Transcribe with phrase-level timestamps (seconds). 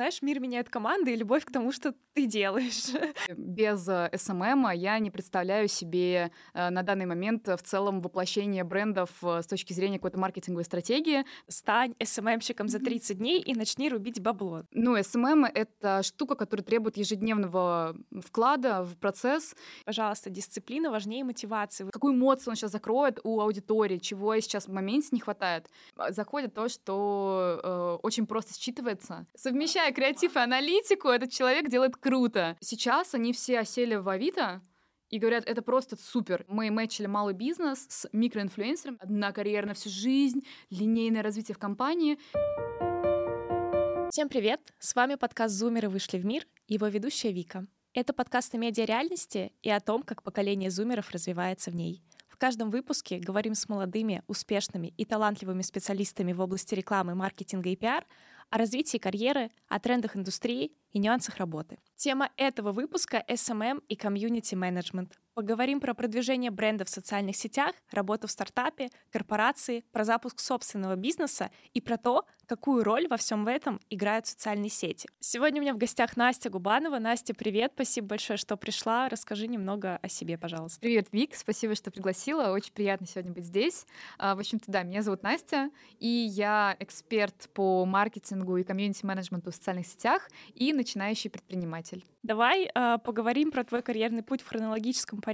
[0.00, 2.86] знаешь, мир меняет команды и любовь к тому, что ты делаешь.
[3.36, 4.10] Без э,
[4.74, 9.74] я не представляю себе э, на данный момент в целом воплощение брендов э, с точки
[9.74, 11.26] зрения какой-то маркетинговой стратегии.
[11.48, 14.64] Стань SMM-щиком за 30 дней и начни рубить бабло.
[14.72, 19.54] Ну, SMM— это штука, которая требует ежедневного вклада в процесс.
[19.84, 21.90] Пожалуйста, дисциплина важнее мотивации.
[21.90, 25.68] Какую эмоцию он сейчас закроет у аудитории, чего сейчас в моменте не хватает.
[26.08, 29.26] Заходит то, что э, очень просто считывается.
[29.90, 32.56] Совмещая креатив и аналитику, этот человек делает круто.
[32.60, 34.62] Сейчас они все осели в Авито,
[35.08, 36.44] и говорят, это просто супер.
[36.46, 42.18] Мы мэчили малый бизнес с микроинфлюенсером, одна карьера на всю жизнь, линейное развитие в компании.
[44.10, 44.60] Всем привет!
[44.78, 47.66] С вами подкаст «Зумеры вышли в мир» его ведущая Вика.
[47.92, 52.04] Это подкаст о медиареальности и о том, как поколение зумеров развивается в ней.
[52.28, 57.76] В каждом выпуске говорим с молодыми, успешными и талантливыми специалистами в области рекламы, маркетинга и
[57.76, 58.06] пиар
[58.50, 61.78] о развитии карьеры, о трендах индустрии и нюансах работы.
[61.96, 65.18] Тема этого выпуска— SMM и комьюнити менеджмент.
[65.40, 71.50] Поговорим про продвижение бренда в социальных сетях, работу в стартапе, корпорации, про запуск собственного бизнеса
[71.72, 75.08] и про то, какую роль во всем этом играют социальные сети.
[75.18, 76.98] Сегодня у меня в гостях Настя Губанова.
[76.98, 79.08] Настя, привет, спасибо большое, что пришла.
[79.08, 80.78] Расскажи немного о себе, пожалуйста.
[80.78, 82.52] Привет, Вик, спасибо, что пригласила.
[82.52, 83.86] Очень приятно сегодня быть здесь.
[84.18, 89.54] А, в общем-то, да, меня зовут Настя, и я эксперт по маркетингу и комьюнити-менеджменту в
[89.54, 92.04] социальных сетях и начинающий предприниматель.
[92.22, 95.29] Давай э, поговорим про твой карьерный путь в хронологическом порядке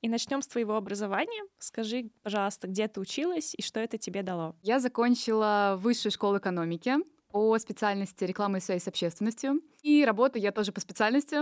[0.00, 1.44] и начнем с твоего образования.
[1.58, 4.56] Скажи, пожалуйста, где ты училась и что это тебе дало?
[4.62, 6.96] Я закончила высшую школу экономики
[7.30, 9.60] по специальности рекламы и связи с общественностью.
[9.82, 11.36] И работаю я тоже по специальности,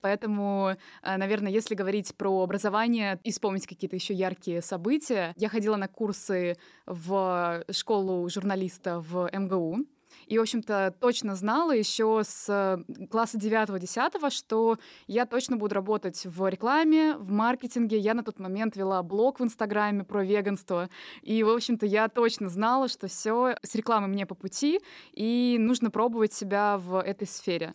[0.00, 5.76] поэтому, э, наверное, если говорить про образование и вспомнить какие-то еще яркие события, я ходила
[5.76, 9.84] на курсы в школу журналиста в МГУ,
[10.26, 16.24] и, в общем-то, точно знала еще с э, класса 9-10, что я точно буду работать
[16.24, 17.98] в рекламе, в маркетинге.
[17.98, 20.88] Я на тот момент вела блог в Инстаграме про веганство.
[21.22, 24.80] И, в общем-то, я точно знала, что все с рекламой мне по пути,
[25.12, 27.74] и нужно пробовать себя в этой сфере.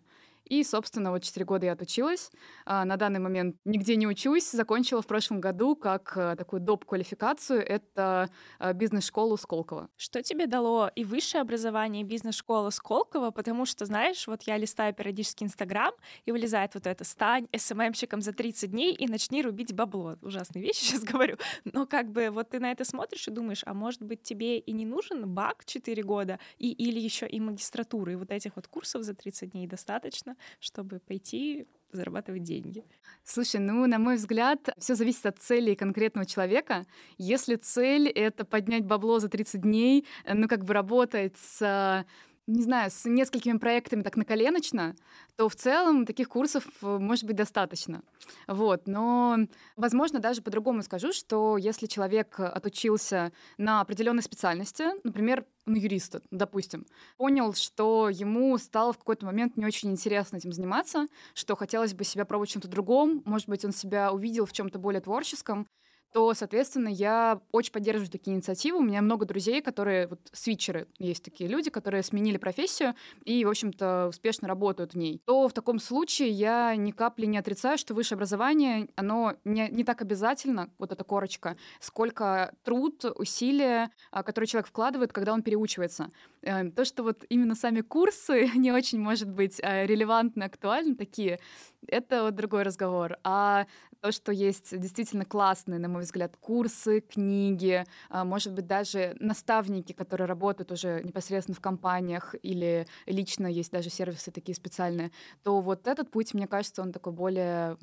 [0.50, 2.32] И, собственно, вот 4 года я отучилась.
[2.66, 4.52] А, на данный момент нигде не учусь.
[4.52, 7.62] Закончила в прошлом году как э, такую доп-квалификацию.
[7.62, 8.30] Это
[8.60, 9.90] э, бизнес-школу Сколково.
[9.96, 13.32] Что тебе дало и высшее образование, и бизнес-школа Сколково?
[13.32, 15.94] Потому что, знаешь, вот я листаю периодически Инстаграм,
[16.26, 20.18] и вылезает вот это «Стань СММщиком за 30 дней и начни рубить бабло».
[20.22, 21.38] Ужасные вещи сейчас говорю.
[21.64, 24.72] Но как бы вот ты на это смотришь и думаешь, а может быть тебе и
[24.72, 29.04] не нужен бак 4 года, и, или еще и магистратура, и вот этих вот курсов
[29.04, 32.86] за 30 дней достаточно, чтобы пойти зарабатывать деньги.
[33.24, 36.86] Слушай, ну, на мой взгляд, все зависит от цели конкретного человека.
[37.18, 42.06] Если цель— это поднять бабло за 30 дней, э, ну, как бы работать с
[42.50, 44.96] не знаю, с несколькими проектами так наколеночно,
[45.36, 48.02] то в целом таких курсов э, может быть достаточно.
[48.48, 48.88] Вот.
[48.88, 49.38] Но,
[49.78, 56.88] возможно, даже по-другому скажу, что если человек отучился на определенной специальности, например, на юриста, допустим,
[57.18, 61.06] понял, что ему стало в какой-то момент не очень интересно этим заниматься,
[61.36, 65.02] что хотелось бы себя пробовать чем-то другом, может быть, он себя увидел в чем-то более
[65.02, 65.68] творческом,
[66.12, 68.80] то, соответственно, я очень поддерживаю такие инициативы.
[68.80, 73.50] У меня много друзей, которые, вот свитчеры, есть такие люди, которые сменили профессию и, в
[73.50, 75.22] общем-то, успешно работают в ней.
[75.26, 79.84] То в таком случае я ни капли не отрицаю, что высшее образование, оно не, не
[79.84, 86.10] так обязательно, вот эта корочка, сколько труд, усилия, а, которые человек вкладывает, когда он переучивается.
[86.42, 91.40] Э, то, что вот именно сами курсы не очень, может быть, э, релевантны, актуальны такие,
[91.88, 93.18] это вот другой разговор.
[93.24, 93.66] А
[94.02, 99.94] то, что есть действительно классные, на мой взгляд, курсы, книги, а, может быть, даже наставники,
[99.94, 105.12] которые работают уже непосредственно в компаниях или лично есть даже сервисы такие специальные,
[105.44, 107.78] то вот этот путь, мне кажется, он такой более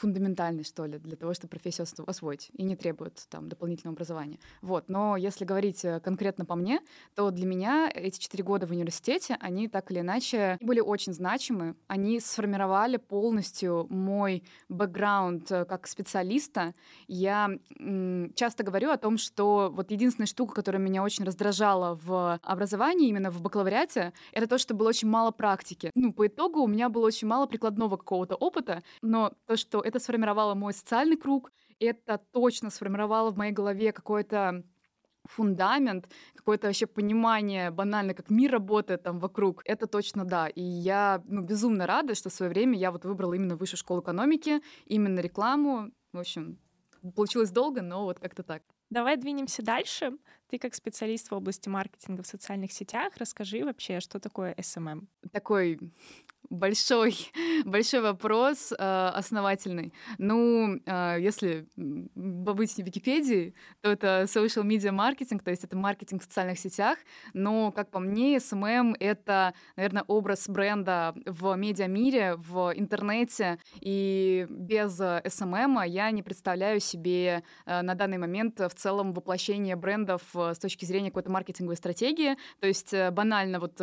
[0.00, 4.38] фундаментальный, что ли, для того, чтобы профессию освоить, и не требует там дополнительного образования.
[4.62, 4.88] Вот.
[4.88, 6.80] Но если говорить э, конкретно по мне,
[7.14, 11.76] то для меня эти четыре года в университете, они так или иначе были очень значимы.
[11.86, 16.74] Они сформировали полностью мой бэкграунд э, как специалиста.
[17.06, 17.50] Я
[18.34, 23.30] часто говорю о том, что вот единственная штука, которая меня очень раздражала в образовании, именно
[23.30, 25.90] в бакалавриате, это то, что было очень мало практики.
[25.94, 30.00] Ну, по итогу у меня было очень мало прикладного какого-то опыта, но то, что это
[30.00, 34.64] сформировало мой социальный круг, это точно сформировало в моей голове какой-то
[35.24, 40.48] фундамент, какое-то вообще понимание банально, как мир работает там вокруг, это точно да.
[40.48, 44.00] И я ну, безумно рада, что в свое время я вот выбрала именно высшую школу
[44.00, 45.90] экономики, именно рекламу.
[46.12, 46.58] В общем,
[47.14, 48.62] получилось долго, но вот как-то так.
[48.90, 50.12] Давай двинемся дальше.
[50.48, 55.06] Ты как специалист в области маркетинга в социальных сетях, расскажи вообще, что такое SMM.
[55.32, 55.78] Такой
[56.48, 57.16] большой,
[57.64, 59.92] большой вопрос, э, основательный.
[60.18, 61.66] Ну, э, если
[62.44, 66.98] побыть в Википедии, то это social media маркетинг, то есть это маркетинг в социальных сетях.
[67.34, 73.58] Но, как по мне, SMM— это, наверное, образ бренда в медиамире, в интернете.
[73.80, 80.22] И без SMM я не представляю себе э, на данный момент в целом воплощение брендов
[80.34, 82.36] с точки зрения какой-то маркетинговой стратегии.
[82.60, 83.80] То есть банально вот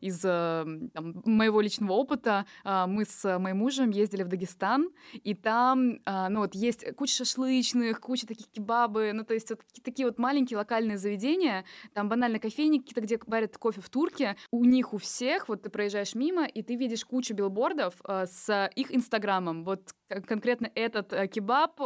[0.00, 2.46] из там, моего личного опыта.
[2.64, 7.14] А, мы с моим мужем ездили в Дагестан, и там, а, ну вот, есть куча
[7.14, 12.38] шашлычных, куча таких кебабы, ну то есть вот такие вот маленькие локальные заведения, там банально
[12.38, 14.36] кофейни какие-то, где варят кофе в турке.
[14.50, 18.70] У них у всех, вот ты проезжаешь мимо, и ты видишь кучу билбордов а, с
[18.74, 19.64] их инстаграмом.
[19.64, 19.94] Вот
[20.26, 21.80] конкретно этот э, кебаб,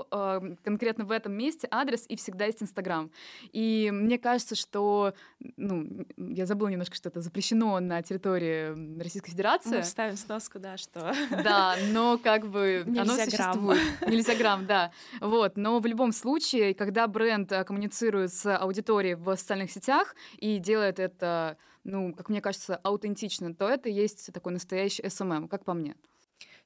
[0.62, 3.10] конкретно в этом месте адрес, и всегда есть инстаграм.
[3.52, 5.14] И мне кажется, что,
[5.56, 9.76] ну, я забыла немножко, что это запрещено на территории Российской Федерации.
[9.78, 11.12] Мы ставим сноску, да, что...
[11.43, 13.81] Да, но как бы Нельзя оно существует.
[13.99, 14.12] Грамм.
[14.12, 14.93] Нельзя грамм, да.
[15.21, 20.59] Вот, но в любом случае, когда бренд э, коммуницирует с аудиторией в социальных сетях и
[20.59, 25.75] делает это, ну, как мне кажется, аутентично, то это есть такой настоящий SMM, как по
[25.75, 25.97] мне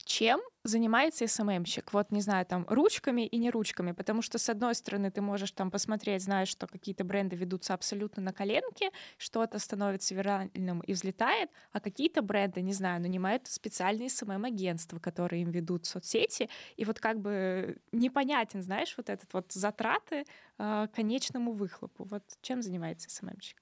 [0.04, 1.93] чем занимается СММщик?
[1.93, 5.52] Вот, не знаю, там, ручками и не ручками, потому что, с одной стороны, ты можешь
[5.52, 11.50] там посмотреть, знаешь, что какие-то бренды ведутся абсолютно на коленке, что-то становится виральным и взлетает,
[11.72, 17.20] а какие-то бренды, не знаю, нанимают специальные СММ-агентства, которые им ведут соцсети, и вот как
[17.20, 20.25] бы непонятен, знаешь, вот этот вот затраты
[20.58, 22.04] э, конечному выхлопу.
[22.04, 23.56] Вот чем занимается СММщик?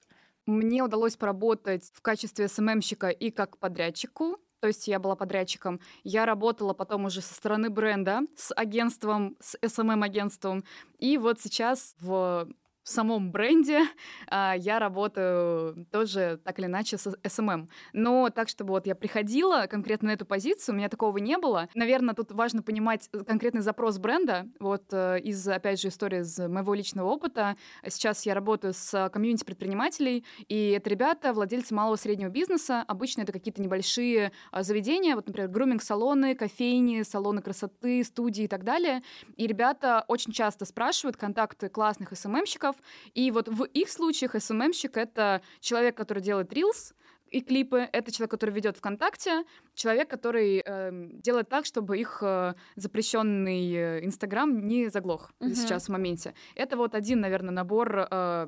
[0.45, 5.79] Мне удалось поработать в качестве СММщика и как подрядчику, то есть я была подрядчиком.
[6.03, 10.63] Я работала потом уже со стороны бренда, с агентством, с SMM-агентством.
[10.99, 12.47] И вот сейчас в
[12.83, 13.81] в самом бренде
[14.27, 17.67] а, я работаю тоже так или иначе с SMM.
[17.93, 21.69] Но так, чтобы вот я приходила конкретно на эту позицию, у меня такого не было.
[21.75, 24.47] Наверное, тут важно понимать конкретный запрос бренда.
[24.59, 27.55] Вот э, из, опять же, истории из моего личного опыта.
[27.87, 32.83] Сейчас я работаю с комьюнити предпринимателей, и это ребята, владельцы малого и среднего бизнеса.
[32.87, 38.63] Обычно это какие-то небольшие а, заведения, вот, например, груминг-салоны, кофейни, салоны красоты, студии и так
[38.63, 39.03] далее.
[39.35, 42.75] И ребята очень часто спрашивают контакты классных SMM-щиков, блогеров.
[43.13, 46.93] И вот в их случаях СММщик— это человек, который делает рилс,
[47.31, 47.89] и клипы.
[47.91, 49.43] Это человек, который ведет ВКонтакте,
[49.73, 50.91] человек, который э,
[51.23, 55.53] делает так, чтобы их э, запрещенный Инстаграм не заглох uh-huh.
[55.53, 56.33] сейчас в моменте.
[56.55, 58.47] Это вот один, наверное, набор э,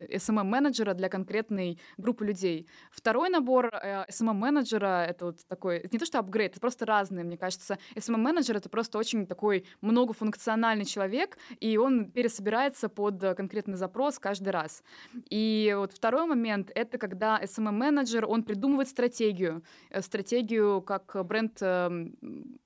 [0.00, 2.66] SMM-менеджера для конкретной группы людей.
[2.90, 7.24] Второй набор э, SMM-менеджера— это вот такой, это не то что апгрейд, это просто разные,
[7.24, 7.78] мне кажется.
[7.94, 14.82] SMM-менеджер— это просто очень такой многофункциональный человек, и он пересобирается под конкретный запрос каждый раз.
[15.28, 22.06] И вот второй момент— это когда SMM-менеджер, он придумывает стратегию, э, стратегию, как бренд э,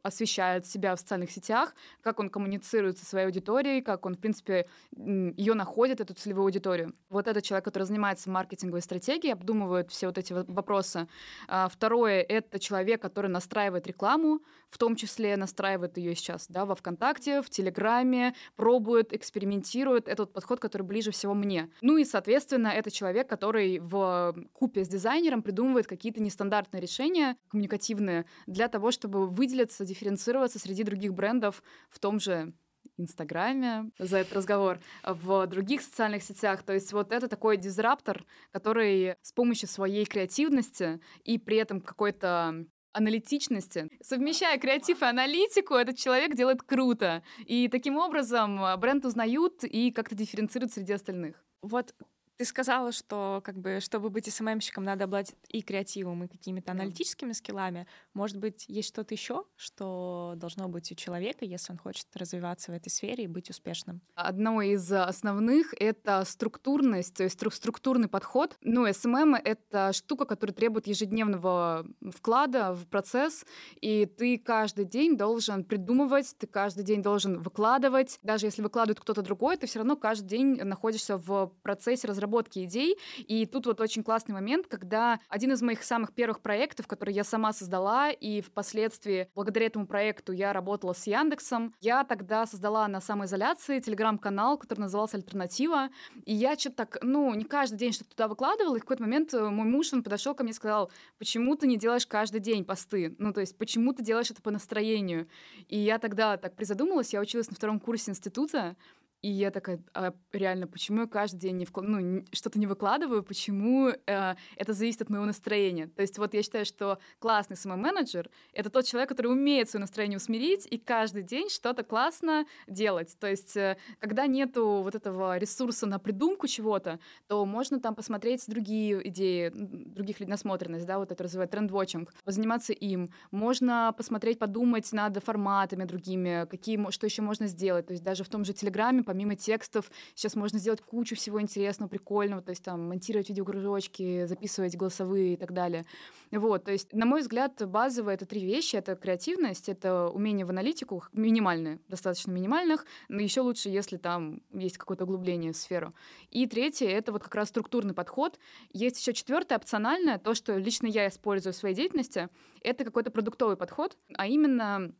[0.03, 4.67] освещает себя в социальных сетях, как он коммуницирует со своей аудиторией, как он, в принципе,
[4.97, 6.93] ее находит, эту целевую аудиторию.
[7.08, 11.08] Вот этот человек, который занимается маркетинговой стратегией, обдумывает все вот эти вопросы.
[11.49, 16.75] А, второе— это человек, который настраивает рекламу, в том числе настраивает ее сейчас да, во
[16.75, 20.09] ВКонтакте, в Телеграме, пробует, экспериментирует.
[20.09, 21.71] Это вот подход, который ближе всего мне.
[21.80, 28.26] Ну и, соответственно, это человек, который в купе с дизайнером придумывает какие-то нестандартные решения коммуникативные
[28.49, 32.53] для того, чтобы выделиться, дифференцироваться среди других брендов в том же
[32.97, 36.65] Инстаграме за этот разговор, в других социальных сетях.
[36.65, 42.67] То есть вот это такой дизраптор, который с помощью своей креативности и при этом какой-то
[42.93, 43.88] аналитичности.
[44.03, 47.23] Совмещая креатив и аналитику, этот человек делает круто.
[47.45, 51.37] И таким образом бренд узнают и как-то дифференцируют среди остальных.
[51.62, 51.95] Вот
[52.37, 57.33] ты сказала, что как бы, чтобы быть СММщиком, надо обладать и креативом, и какими-то аналитическими
[57.33, 57.87] скиллами.
[58.12, 62.75] Может быть, есть что-то еще, что должно быть у человека, если он хочет развиваться в
[62.75, 64.02] этой сфере и быть успешным?
[64.14, 68.57] Одно из основных— это структурность, то есть структурный подход.
[68.61, 73.47] Ну, SMM— это штука, которая требует ежедневного вклада в процесс,
[73.81, 78.19] и ты каждый день должен придумывать, ты каждый день должен выкладывать.
[78.23, 82.64] Даже если выкладывает кто-то другой, ты все равно каждый день находишься в процессе разработки разработки
[82.64, 82.99] идей.
[83.18, 87.25] И тут вот очень классный момент, когда один из моих самых первых проектов, который я
[87.25, 93.00] сама создала, и впоследствии благодаря этому проекту я работала с Яндексом, я тогда создала на
[93.00, 95.88] самоизоляции телеграм-канал, который назывался «Альтернатива»,
[96.25, 99.33] и я что-то так, ну, не каждый день что-то туда выкладывала, и в какой-то момент
[99.35, 102.64] э, мой муж, он подошел ко мне и сказал, почему ты не делаешь каждый день
[102.64, 103.14] посты?
[103.18, 105.28] Ну, то есть, почему ты делаешь это по настроению?
[105.68, 108.76] И я тогда так призадумалась, я училась на втором курсе института,
[109.23, 111.80] И я такая, а реально, почему я каждый день не вкл...
[111.80, 115.88] ну, что-то не выкладываю, почему э, это зависит от моего настроения?
[115.88, 120.18] То есть вот я считаю, что классный самый-менеджер— это тот человек, который умеет свое настроение
[120.18, 123.16] усмирить и каждый день что-то классно делать.
[123.18, 128.44] То есть э, когда нету вот этого ресурса на придумку чего-то, то можно там посмотреть
[128.46, 133.11] другие идеи, других людей, насмотренность, да, вот это развивать тренд-вотчинг, заниматься им.
[133.30, 137.87] Можно посмотреть, подумать над форматами другими, какие, что еще можно сделать.
[137.87, 141.88] То есть даже в том же Телеграме, помимо текстов, сейчас можно сделать кучу всего интересного,
[141.88, 145.86] прикольного, то есть там монтировать видеокружочки, записывать голосовые и так далее.
[146.30, 148.76] Вот, то есть, на мой взгляд, базовые это три вещи.
[148.76, 154.76] Это креативность, это умение в аналитику, минимальные, достаточно минимальных, но еще лучше, если там есть
[154.76, 155.94] какое-то углубление в сферу.
[156.30, 158.38] И третье— это вот как раз структурный подход.
[158.72, 162.28] Есть еще четвертое, опциональное, то, что лично я использую в своей деятельности,
[162.62, 164.92] это какой-то продуктовый подход, а именно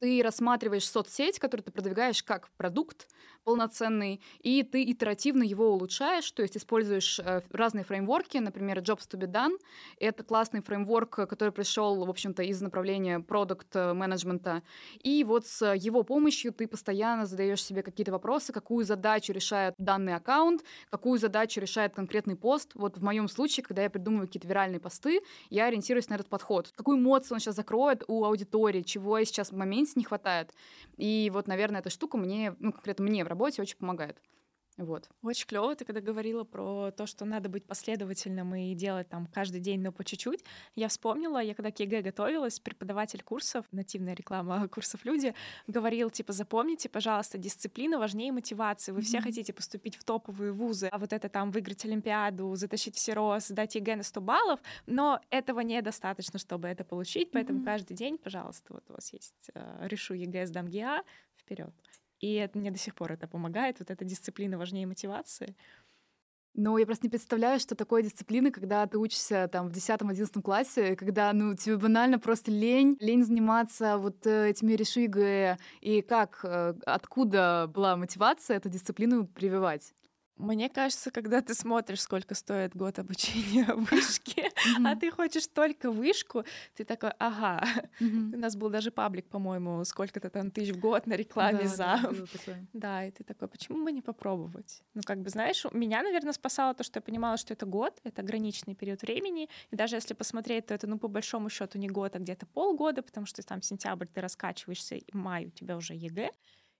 [0.00, 3.08] ты рассматриваешь соцсеть, которую ты продвигаешь как продукт,
[3.44, 9.18] полноценный, и ты итеративно его улучшаешь, то есть используешь э, разные фреймворки, например, Jobs to
[9.18, 9.56] be done.
[9.98, 14.62] Это классный фреймворк, который пришел, в общем-то, из направления продукт менеджмента.
[15.02, 20.14] И вот с его помощью ты постоянно задаешь себе какие-то вопросы, какую задачу решает данный
[20.14, 22.72] аккаунт, какую задачу решает конкретный пост.
[22.74, 25.20] Вот в моем случае, когда я придумываю какие-то виральные посты,
[25.50, 26.72] я ориентируюсь на этот подход.
[26.76, 30.52] Какую эмоцию он сейчас закроет у аудитории, чего сейчас в моменте не хватает.
[30.96, 34.20] И вот, наверное, эта штука мне, ну, конкретно мне работе очень помогает.
[34.80, 35.10] Вот.
[35.22, 39.60] Очень клево, ты когда говорила про то, что надо быть последовательным и делать там каждый
[39.60, 40.42] день, но по чуть-чуть,
[40.74, 45.34] я вспомнила, я когда к ЕГЭ готовилась, преподаватель курсов, нативная реклама курсов люди,
[45.66, 48.92] говорил, типа, запомните, пожалуйста, дисциплина важнее мотивации.
[48.92, 49.04] Вы mm-hmm.
[49.04, 53.74] все хотите поступить в топовые вузы, а вот это там выиграть Олимпиаду, затащить Всерос, сдать
[53.74, 57.64] ЕГЭ на 100 баллов, но этого недостаточно, чтобы это получить, поэтому mm-hmm.
[57.64, 61.02] каждый день, пожалуйста, вот у вас есть э, решу ЕГЭ, сдам ГИА,
[61.36, 61.74] вперед.
[62.20, 63.78] И это, мне до сих пор это помогает.
[63.80, 65.56] Вот эта дисциплина важнее мотивации.
[66.54, 70.96] Ну, я просто не представляю, что такое дисциплина, когда ты учишься там в 10-11 классе,
[70.96, 76.74] когда, ну, тебе банально просто лень, лень заниматься вот э, этими ЕГЭ, и как, э,
[76.84, 79.94] откуда была мотивация эту дисциплину прививать?
[80.40, 84.50] Мне кажется, когда ты смотришь, сколько стоит год обучения в вышке,
[84.82, 86.44] а ты хочешь только вышку,
[86.74, 87.62] ты такой, ага.
[88.32, 92.00] У нас был даже паблик, по-моему, сколько-то там тысяч в год на рекламе за.
[92.72, 94.82] Да, и ты такой, почему бы не попробовать?
[94.94, 98.22] Ну, как бы, знаешь, меня, наверное, спасало то, что я понимала, что это год, это
[98.22, 102.16] ограниченный период времени, и даже если посмотреть, то это, ну, по большому счету не год,
[102.16, 106.30] а где-то полгода, потому что там сентябрь ты раскачиваешься, и май у тебя уже ЕГЭ,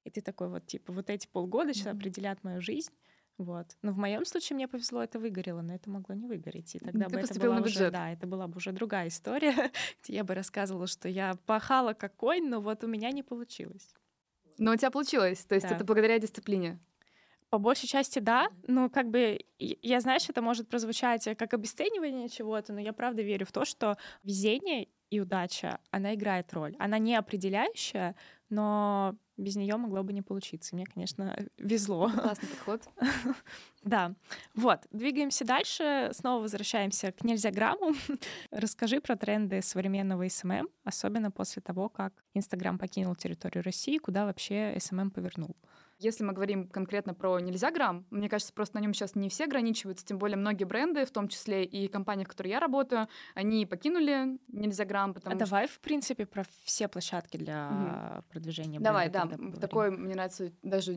[0.05, 2.93] и ты такой вот, типа, вот эти полгода сейчас определят мою жизнь,
[3.41, 3.79] вот.
[3.81, 6.75] Но в моем случае мне повезло, это выгорело, но это могло не выгореть.
[6.75, 9.55] И тогда Ты бы это была уже, да, это была бы уже другая история,
[10.03, 13.95] где я бы рассказывала, что я пахала как конь, но вот у меня не получилось.
[14.59, 15.75] Но у тебя получилось, то есть да.
[15.75, 16.79] это благодаря дисциплине.
[17.49, 22.75] По большей части да, но как бы я, знаешь, это может прозвучать как обесценивание чего-то,
[22.75, 26.77] но я правда верю в то, что везение и удача, она играет роль.
[26.79, 28.15] Она не определяющая,
[28.49, 30.75] но без нее могло бы не получиться.
[30.75, 32.11] Мне, конечно, везло.
[32.11, 32.83] Классный подход.
[33.83, 34.15] Да.
[34.55, 36.11] Вот, двигаемся дальше.
[36.13, 37.95] Снова возвращаемся к нельзяграму.
[38.51, 44.77] Расскажи про тренды современного SMM, особенно после того, как Инстаграм покинул территорию России, куда вообще
[44.79, 45.57] SMM повернул.
[46.01, 50.05] Если мы говорим конкретно про нельзяграм, мне кажется, просто на нем сейчас не все ограничиваются,
[50.05, 54.39] тем более многие бренды, в том числе и компании, в которой я работаю, они покинули
[54.49, 55.47] нельзяграм, потому а что...
[55.47, 58.25] давай, в принципе, про все площадки для угу.
[58.33, 59.29] продвижения Давай, да.
[59.61, 60.97] Такой, мне нравится, даже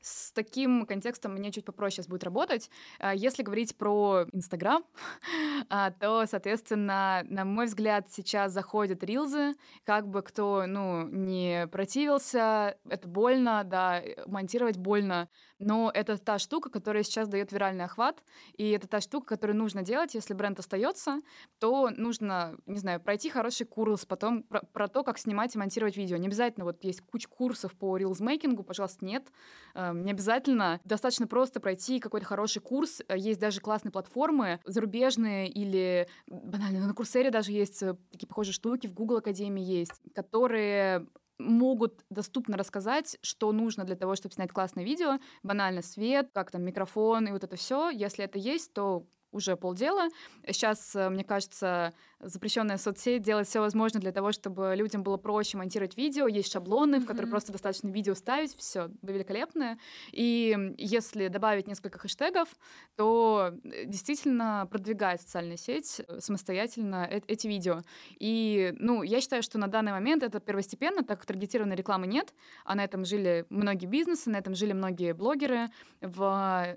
[0.00, 2.70] с таким контекстом мне чуть попроще сейчас будет работать.
[2.98, 4.84] А, если говорить про Инстаграм,
[5.70, 12.76] а, то, соответственно, на мой взгляд, сейчас заходят рилзы, как бы кто, ну, не противился,
[12.88, 15.28] это больно, да, монтировать больно,
[15.58, 18.22] но это та штука, которая сейчас дает виральный охват,
[18.56, 21.20] и это та штука, которую нужно делать, если бренд остается,
[21.58, 25.96] то нужно, не знаю, пройти хороший курс, потом про, про то, как снимать и монтировать
[25.96, 26.16] видео.
[26.16, 29.26] Не обязательно вот есть куча курсов по рилсмейкингу, пожалуйста, нет,
[29.74, 30.80] э, не обязательно.
[30.84, 33.02] Достаточно просто пройти какой-то хороший курс.
[33.14, 38.86] Есть даже классные платформы зарубежные или банально на Курсере даже есть э, такие похожие штуки,
[38.86, 41.06] в Google Академии есть, которые
[41.38, 45.18] могут доступно рассказать, что нужно для того, чтобы снять классное видео.
[45.42, 47.90] Банально свет, как там микрофон и вот это все.
[47.90, 50.08] Если это есть, то уже полдела.
[50.46, 55.58] Сейчас, э, мне кажется, запрещенная соцсеть делает все возможное для того, чтобы людям было проще
[55.58, 56.26] монтировать видео.
[56.26, 57.00] Есть шаблоны, mm-hmm.
[57.00, 59.78] в которые просто достаточно видео ставить, все великолепное.
[60.12, 62.48] И если добавить несколько хэштегов,
[62.96, 67.82] то э, действительно продвигает социальная сеть э, самостоятельно э- эти видео.
[68.18, 72.32] И, ну, я считаю, что на данный момент это первостепенно, так как таргетированной рекламы нет,
[72.64, 75.68] а на этом жили многие бизнесы, на этом жили многие блогеры
[76.00, 76.76] в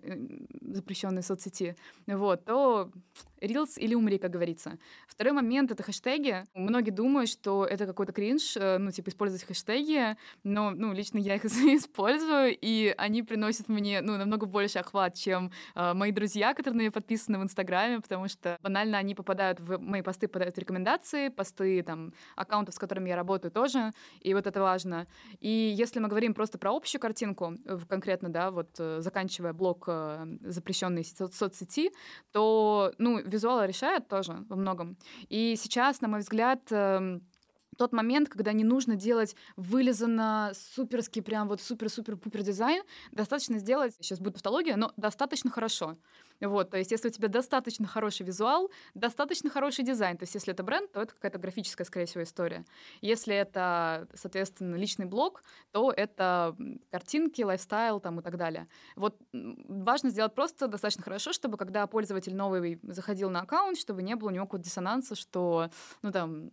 [0.62, 1.75] запрещенной соцсети.
[2.08, 2.89] Вот, то
[3.41, 4.79] Reels или умри, как говорится.
[5.08, 6.46] Второй момент— это хэштеги.
[6.53, 11.36] Многие думают, что это какой-то кринж, э, ну, типа, использовать хэштеги, но, ну, лично я
[11.36, 16.91] их использую, и они приносят мне, ну, намного больше охват, чем э, мои друзья, которые
[16.91, 21.84] подписаны в Инстаграме, потому что банально они попадают в мои посты, попадают в рекомендации, посты,
[21.84, 23.91] там, аккаунтов, с которыми я работаю тоже,
[24.22, 25.08] и вот это важно.
[25.39, 27.56] И если мы говорим просто про общую картинку,
[27.88, 31.91] конкретно, да, вот э, заканчивая блок э, запрещенной со- соцсети,
[32.31, 34.98] то, ну, визуал решает тоже во многом.
[35.29, 37.21] И сейчас, на мой взгляд, эм,
[37.79, 44.19] тот момент, когда не нужно делать вылизанно суперский, прям вот супер-супер-пупер дизайн, достаточно сделать, сейчас
[44.19, 45.98] будет тавтология, но достаточно хорошо.
[46.41, 50.53] Вот, то есть если у тебя достаточно хороший визуал, достаточно хороший дизайн, то есть если
[50.53, 52.65] это бренд, то это какая-то графическая, скорее всего, история.
[53.01, 56.55] Если это, соответственно, личный блог, то это
[56.91, 58.67] картинки, lifestyle там и так далее.
[58.95, 64.15] Вот важно сделать просто достаточно хорошо, чтобы когда пользователь новый заходил на аккаунт, чтобы не
[64.15, 65.69] было у него какого-то диссонанса, что,
[66.01, 66.50] ну там,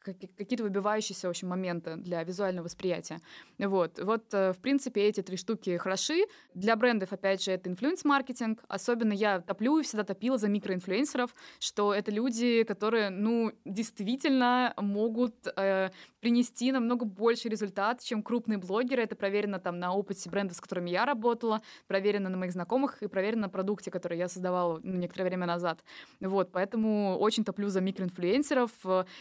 [0.00, 3.20] какие-то выбивающиеся, в общем, моменты для визуального восприятия.
[3.58, 6.24] Вот, вот, э, в принципе, эти три штуки хороши.
[6.54, 8.62] Для брендов, опять же, это инфлюенс-маркетинг.
[8.68, 15.34] Особенно я топлю и всегда топила за микроинфлюенсеров, что это люди, которые, ну, действительно могут
[15.56, 19.02] э, принести намного больше результат, чем крупные блогеры.
[19.02, 23.06] Это проверено там на опыте брендов, с которыми я работала, проверено на моих знакомых и
[23.06, 25.82] проверено на продукте, который я создавала ну, некоторое время назад.
[26.20, 28.70] Вот, поэтому очень топлю за микроинфлюенсеров.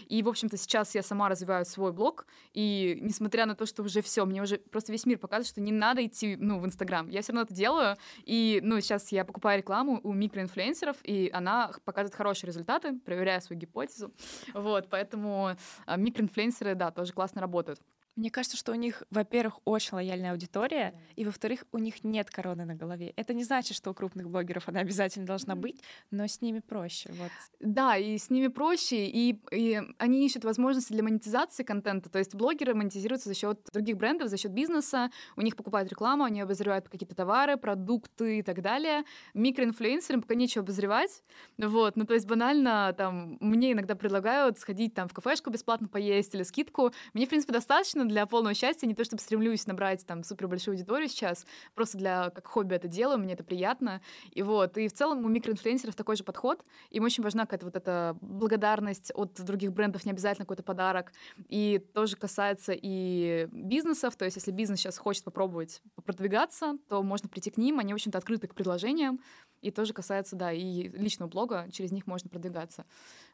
[0.08, 4.02] И, в общем-то, сейчас я сама развиваю свой блог, и несмотря на то, что уже
[4.02, 7.10] все, мне уже просто весь мир показывает, что не надо идти, ну, в Инстаграм.
[7.10, 11.72] Я все равно это делаю, и, ну, сейчас я покупаю рекламу у микроинфлюенсеров, и она
[11.86, 14.12] показывает хорошие результаты, проверяя свою гипотезу.
[14.54, 17.82] Вот, поэтому а, микроинфлюенсеры, да, тоже классно работают.
[18.18, 21.00] Мне кажется, что у них, во-первых, очень лояльная аудитория, да.
[21.16, 23.14] и, во-вторых, у них нет короны на голове.
[23.16, 27.12] Это не значит, что у крупных блогеров она обязательно должна быть, но с ними проще.
[27.12, 27.30] Вот.
[27.60, 32.10] Да, и с ними проще, и, и они ищут возможности для монетизации контента.
[32.10, 36.24] То есть блогеры монетизируются за счет других брендов, за счет бизнеса, у них покупают рекламу,
[36.24, 39.04] они обозревают какие-то товары, продукты и так далее.
[39.36, 41.24] Микроинфлюенсерам пока нечего обозревать.
[41.60, 46.34] Вот, ну то есть банально там мне иногда предлагают сходить там в кафешку бесплатно поесть
[46.34, 46.92] или скидку.
[47.14, 48.88] Мне, в принципе, достаточно для полного счастья.
[48.88, 52.88] Не то, чтобы стремлюсь набрать там супер большую аудиторию сейчас, просто для как хобби это
[52.88, 54.02] делаю, мне это приятно.
[54.32, 56.64] И вот, и в целом у микроинфлюенсеров такой же подход.
[56.90, 61.12] Им очень важна какая-то вот эта благодарность от других брендов, не обязательно какой-то подарок.
[61.50, 67.30] И тоже касается и бизнесов, то есть если бизнес сейчас хочет попробовать продвигаться, то можно
[67.30, 69.20] прийти к ним, они, в общем-то, открыты к предложениям,
[69.62, 72.86] и тоже касается, да, и личного блога, через них можно продвигаться.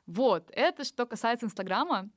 [0.05, 2.09] Вот, это что касается Инстаграма.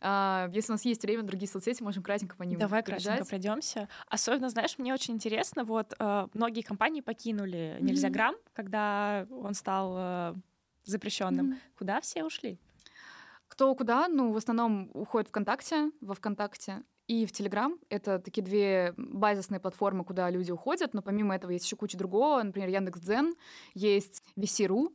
[0.00, 3.04] А, если у нас есть время, другие соцсети, можем кратенько по ним Давай пробежать.
[3.04, 3.88] кратенько пройдемся.
[4.08, 9.94] Особенно, знаешь, мне очень интересно, вот э, многие компании покинули Нельзя Грамм, когда он стал
[9.96, 10.34] э,
[10.84, 11.52] запрещенным.
[11.52, 11.78] Mm-hmm.
[11.78, 12.58] Куда все ушли?
[13.48, 14.08] Кто куда?
[14.08, 17.78] Ну, в основном уходит ВКонтакте, во ВКонтакте и в Телеграм.
[17.88, 22.42] Это такие две базисные платформы, куда люди уходят, но помимо этого есть еще куча другого.
[22.42, 23.36] Например, Яндекс.Дзен,
[23.74, 24.92] есть VC.ru,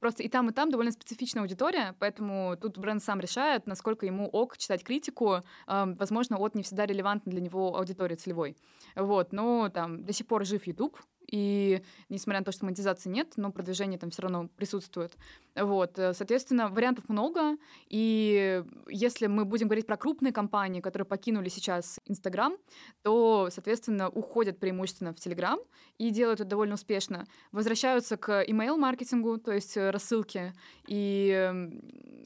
[0.00, 4.28] Просто и там, и там довольно специфичная аудитория, поэтому тут бренд сам решает, насколько ему
[4.28, 8.56] ок читать критику, э, возможно, от не всегда релевантной для него аудитории целевой.
[8.94, 10.96] Вот, но там до сих пор жив YouTube,
[11.30, 15.16] и несмотря на то, что монетизации нет, но продвижение там все равно присутствует.
[15.54, 17.56] Вот, э, соответственно, вариантов много,
[17.88, 22.56] и если мы будем говорить про крупные компании, которые покинули сейчас Инстаграм,
[23.02, 25.58] то, соответственно, уходят преимущественно в Телеграм
[25.98, 27.26] и делают это довольно успешно.
[27.52, 30.52] Возвращаются к email-маркетингу, то есть э, рассылки,
[30.86, 31.68] и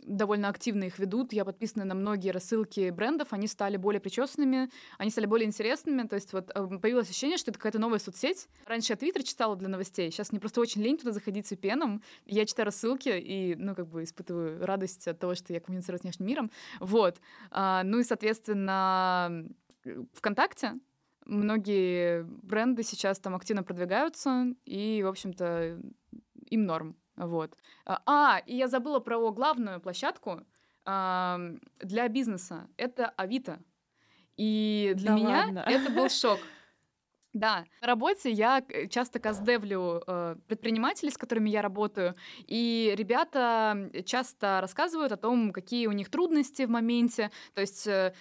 [0.04, 1.32] довольно активно их ведут.
[1.32, 6.16] Я подписана на многие рассылки брендов, они стали более причесанными, они стали более интересными, то
[6.16, 8.48] есть вот э, появилось ощущение, что это какая-то новая соцсеть.
[8.66, 12.02] Раньше я Твиттер читала для новостей, сейчас мне просто очень лень туда заходить с VPN,
[12.26, 16.02] я читаю рассылки и, ну, как бы испытываю радость от того, что я коммуницирую с
[16.02, 16.50] внешним миром.
[16.78, 17.20] Вот.
[17.50, 19.48] А, ну и, соответственно,
[20.12, 20.78] ВКонтакте
[21.24, 25.81] многие бренды сейчас там активно продвигаются, и, в общем-то,
[26.50, 26.96] им норм.
[27.16, 27.57] Вот.
[27.87, 30.42] А, а, и я забыла про главную площадку
[30.85, 31.40] а,
[31.81, 32.68] для бизнеса.
[32.76, 33.59] Это Авито.
[34.37, 35.64] И для да меня ладно.
[35.66, 36.38] это был шок.
[37.35, 42.14] Да, на работе я часто каздевлю э, предпринимателей, с которыми я работаю,
[42.47, 47.31] и ребята часто рассказывают о том, какие у них трудности в моменте.
[47.55, 48.12] То есть э,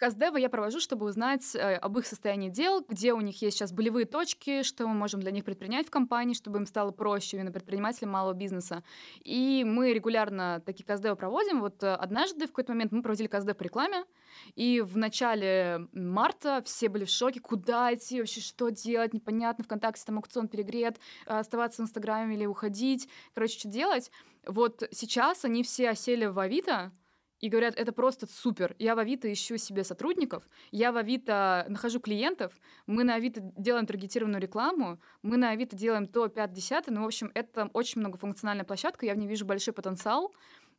[0.00, 3.70] Каздева я провожу, чтобы узнать э, об их состоянии дел, где у них есть сейчас
[3.70, 7.52] болевые точки, что мы можем для них предпринять в компании, чтобы им стало проще, именно
[7.52, 8.82] предпринимателям малого бизнеса.
[9.22, 11.60] И мы регулярно такие Каздевы проводим.
[11.60, 14.06] Вот э, однажды в какой-то момент мы проводили Каздев по рекламе,
[14.54, 20.02] и в начале марта все были в шоке, куда идти, вообще что делать, непонятно, ВКонтакте
[20.06, 24.10] там аукцион перегрет, э, оставаться в Инстаграме или уходить, короче, что делать.
[24.46, 26.90] Вот сейчас они все осели в Авито,
[27.40, 28.74] и говорят, это просто супер.
[28.78, 32.52] Я в Авито ищу себе сотрудников, я в Авито нахожу клиентов,
[32.86, 37.06] мы на Авито делаем таргетированную рекламу, мы на Авито делаем то, 5, 10, ну, в
[37.06, 40.32] общем, это очень многофункциональная площадка, я в ней вижу большой потенциал,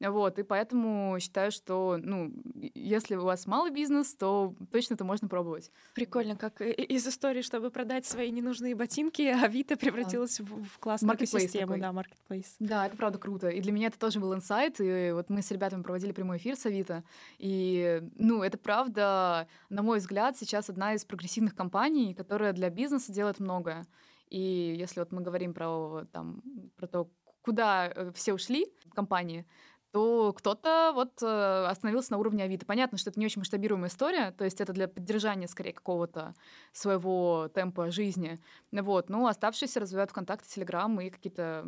[0.09, 2.33] вот, и поэтому считаю, что, ну,
[2.73, 5.71] если у вас малый бизнес, то точно это можно пробовать.
[5.93, 10.43] Прикольно, как из истории, чтобы продать свои ненужные ботинки, Авито превратилась да.
[10.45, 12.55] в, в классную систему, да, маркетплейс.
[12.59, 13.49] Да, это правда круто.
[13.49, 16.55] И для меня это тоже был инсайт, и вот мы с ребятами проводили прямой эфир
[16.55, 17.03] с Авито,
[17.37, 23.11] и, ну, это правда, на мой взгляд, сейчас одна из прогрессивных компаний, которая для бизнеса
[23.11, 23.85] делает многое.
[24.29, 26.41] И если вот мы говорим про, там,
[26.77, 27.09] про то,
[27.41, 29.45] куда э, все ушли компании,
[29.91, 32.65] то кто-то вот э, остановился на уровне Авито.
[32.65, 36.33] Понятно, что это не очень масштабируемая история, то есть это для поддержания скорее какого-то
[36.71, 38.39] своего темпа жизни.
[38.71, 39.09] Вот.
[39.09, 41.65] Но оставшиеся развивают ВКонтакте, Телеграм и какие-то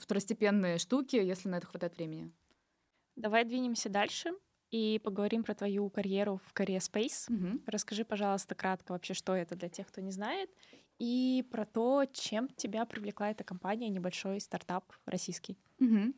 [0.00, 2.32] второстепенные штуки, если на это хватает времени.
[3.14, 4.32] Давай двинемся дальше
[4.70, 7.32] и поговорим про твою карьеру в Career Space.
[7.32, 7.62] Угу.
[7.66, 10.50] Расскажи, пожалуйста, кратко вообще, что это для тех, кто не знает,
[10.98, 15.58] и про то, чем тебя привлекла эта компания, небольшой стартап российский.
[15.80, 16.14] Угу.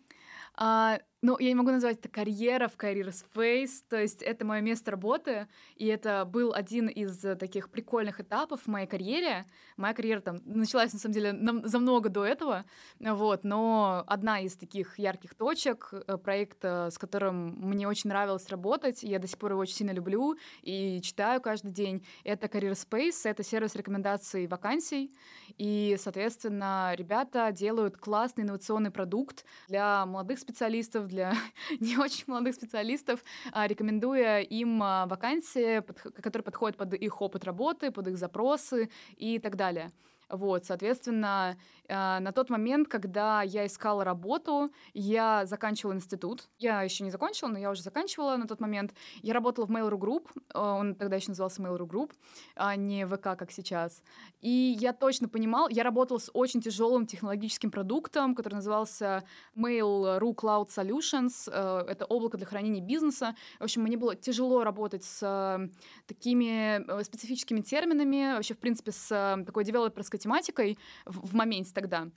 [0.54, 4.60] А, ну, я не могу назвать это карьера в Career Space, то есть это мое
[4.60, 9.46] место работы, и это был один из таких прикольных этапов в моей карьере.
[9.76, 12.66] Моя карьера там началась, на самом деле, нам, за много до этого,
[13.00, 19.02] вот, но одна из таких ярких точек, э, проект, с которым мне очень нравилось работать,
[19.02, 23.22] я до сих пор его очень сильно люблю и читаю каждый день, это Career Space,
[23.24, 25.12] это сервис рекомендаций вакансий,
[25.56, 31.32] и, соответственно, ребята делают классный инновационный продукт для молодых специалистов, для
[31.80, 35.80] не очень молодых специалистов, а, рекомендуя им а, вакансии,
[36.20, 39.92] которые подходят под их опыт работы, под их запросы и так далее.
[40.30, 41.56] Вот, соответственно,
[41.88, 46.48] а, на тот момент, когда я искала работу, я заканчивала институт.
[46.58, 48.92] Я еще не закончила, но я уже заканчивала на тот момент.
[49.22, 52.12] Я работала в Mail.ru Group, он тогда еще назывался Mail.ru Group,
[52.56, 54.02] а не ВК, как сейчас.
[54.40, 59.24] И я точно понимала, я работала с очень тяжелым технологическим продуктом, который назывался
[59.56, 61.48] Mail.ru Cloud Solutions.
[61.50, 63.34] Э, это облако для хранения бизнеса.
[63.58, 65.70] В общем, мне было тяжело работать с
[66.06, 72.08] такими специфическими терминами, вообще, в принципе, с такой девелоперской тематикой в, в моменте тогда.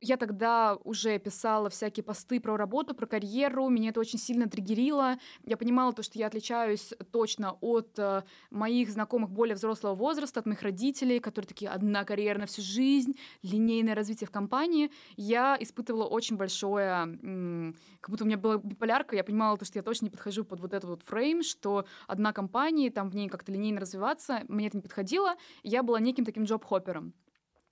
[0.00, 5.16] Я тогда уже писала всякие посты про работу, про карьеру, меня это очень сильно триггерило.
[5.44, 10.46] Я понимала то, что я отличаюсь точно от э, моих знакомых более взрослого возраста, от
[10.46, 14.90] моих родителей, которые такие одна карьера на всю жизнь, линейное развитие в компании.
[15.16, 17.18] Я испытывала очень большое,
[18.00, 20.60] как будто у меня была биполярка, я понимала то, что я точно не подхожу под
[20.60, 24.76] вот этот вот фрейм, что одна компания, там в ней как-то линейно развиваться, мне это
[24.76, 25.36] не подходило.
[25.62, 27.14] Я была неким таким джоб-хоппером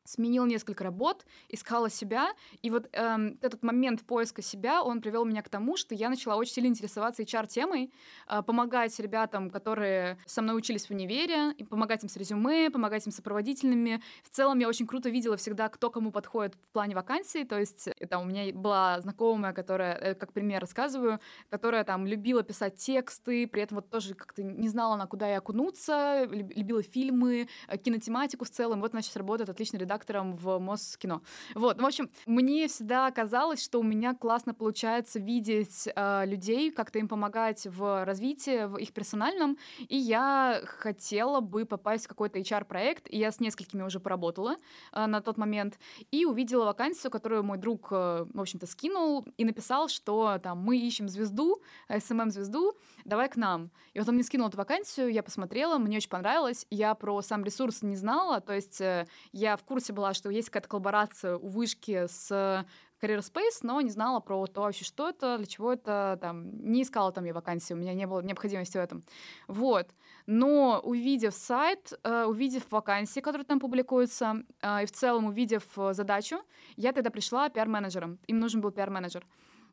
[0.08, 5.42] сменил несколько работ, искала себя, и вот эм, этот момент поиска себя, он привел меня
[5.42, 7.92] к тому, что я начала очень сильно интересоваться HR-темой,
[8.26, 13.06] э, помогать ребятам, которые со мной учились в универе, и помогать им с резюме, помогать
[13.06, 14.02] им с сопроводительными.
[14.22, 17.88] В целом я очень круто видела всегда, кто кому подходит в плане вакансий, то есть
[17.88, 22.76] э, там у меня была знакомая, которая, э, как пример рассказываю, которая там любила писать
[22.76, 27.76] тексты, при этом вот тоже как-то не знала, на куда я окунуться, любила фильмы, э,
[27.76, 31.20] кинотематику в целом, вот она сейчас работает отличный редактор редактором в Москино.
[31.54, 36.70] Вот, ну, в общем, мне всегда казалось, что у меня классно получается видеть э, людей,
[36.70, 42.38] как-то им помогать в развитии, в их персональном, и я хотела бы попасть в какой-то
[42.38, 44.56] HR-проект, и я с несколькими уже поработала
[44.92, 45.78] э, на тот момент,
[46.10, 50.78] и увидела вакансию, которую мой друг, э, в общем-то, скинул, и написал, что там мы
[50.78, 53.70] ищем звезду, SMM-звезду, давай к нам.
[53.94, 57.44] И вот он мне скинул эту вакансию, я посмотрела, мне очень понравилось, я про сам
[57.44, 61.48] ресурс не знала, то есть э, я в курсе была, что есть какая-то коллаборация у
[61.48, 62.64] вышки с
[63.00, 66.82] Career Space, но не знала про то вообще, что это, для чего это, там, не
[66.82, 69.02] искала там я вакансии, у меня не было необходимости в этом.
[69.46, 69.88] Вот.
[70.26, 75.94] Но увидев сайт, э, увидев вакансии, которые там публикуются, э, и в целом увидев э,
[75.94, 76.40] задачу,
[76.76, 78.18] я тогда пришла пиар-менеджером.
[78.26, 79.26] Им нужен был пиар-менеджер.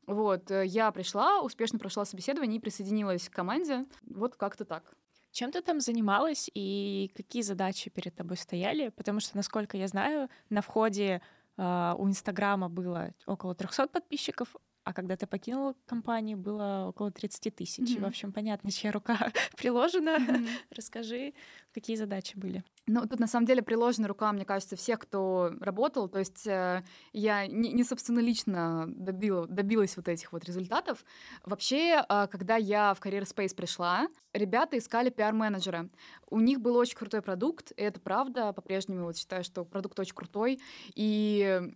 [0.06, 3.86] Вот, я пришла, успешно прошла собеседование и присоединилась к команде.
[4.06, 4.94] Вот как-то так.
[5.36, 8.88] Чем ты там занималась и какие задачи перед тобой стояли?
[8.88, 11.22] Потому что, насколько я знаю, на входе
[11.58, 17.56] э, у Инстаграма было около 300 подписчиков, а когда ты покинула компанию, было около 30
[17.56, 17.80] тысяч.
[17.80, 18.02] Mm-hmm.
[18.02, 20.18] В общем, понятно, чья рука приложена.
[20.20, 20.48] Mm-hmm.
[20.70, 21.34] Расскажи,
[21.74, 22.64] какие задачи были.
[22.86, 26.08] Ну, тут на самом деле приложена рука, мне кажется, всех, кто работал.
[26.08, 31.04] То есть э, я не, не собственно, лично добила, добилась вот этих вот результатов.
[31.44, 35.90] Вообще, э, когда я в Career Space пришла, ребята искали пиар-менеджера.
[36.30, 40.14] У них был очень крутой продукт, и это правда, по-прежнему вот считаю, что продукт очень
[40.14, 40.60] крутой.
[40.94, 41.72] И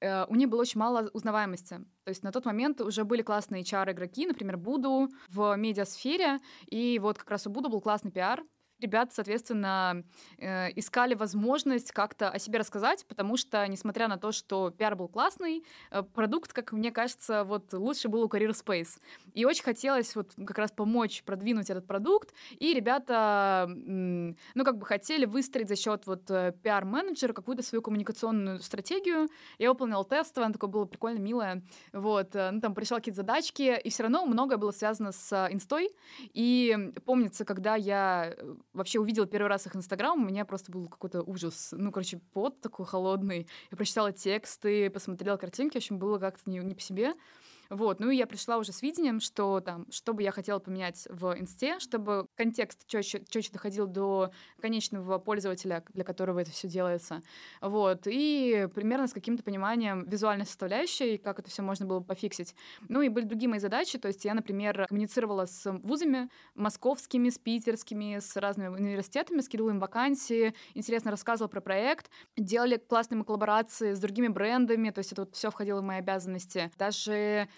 [0.00, 1.78] у них было очень мало узнаваемости.
[2.04, 7.18] То есть на тот момент уже были классные HR-игроки, например, Буду в медиасфере, и вот
[7.18, 8.42] как раз у Буду был классный пиар,
[8.80, 10.04] ребят, соответственно,
[10.38, 15.08] э, искали возможность как-то о себе рассказать, потому что, несмотря на то, что пиар был
[15.08, 19.00] классный, э, продукт, как мне кажется, вот лучше был у Career Space.
[19.34, 24.86] И очень хотелось вот как раз помочь продвинуть этот продукт, и ребята, ну, как бы
[24.86, 29.28] хотели выстроить за счет вот э, пиар-менеджера какую-то свою коммуникационную стратегию.
[29.58, 31.62] Я выполнила тест, она такое было прикольно, милое.
[31.92, 35.90] Вот, ну, там пришла какие-то задачки, и все равно многое было связано с инстой.
[36.32, 38.34] И помнится, когда я
[38.72, 41.70] вообще увидела первый раз их Инстаграм, у меня просто был какой-то ужас.
[41.72, 43.46] Ну, короче, пот такой холодный.
[43.70, 47.14] Я прочитала тексты, посмотрела картинки, в общем, было как-то не, не по себе.
[47.70, 51.06] Вот, ну и я пришла уже с видением, что там, что бы я хотела поменять
[51.08, 57.22] в инсте, чтобы контекст четче, четче доходил до конечного пользователя, для которого это все делается.
[57.60, 62.56] Вот, и примерно с каким-то пониманием визуальной составляющей, как это все можно было пофиксить.
[62.88, 67.38] Ну и были другие мои задачи, то есть я, например, коммуницировала с вузами московскими, с
[67.38, 74.00] питерскими, с разными университетами, скидывала им вакансии, интересно рассказывала про проект, делали классные коллаборации с
[74.00, 76.72] другими брендами, то есть это вот все входило в мои обязанности.
[76.76, 77.48] Даже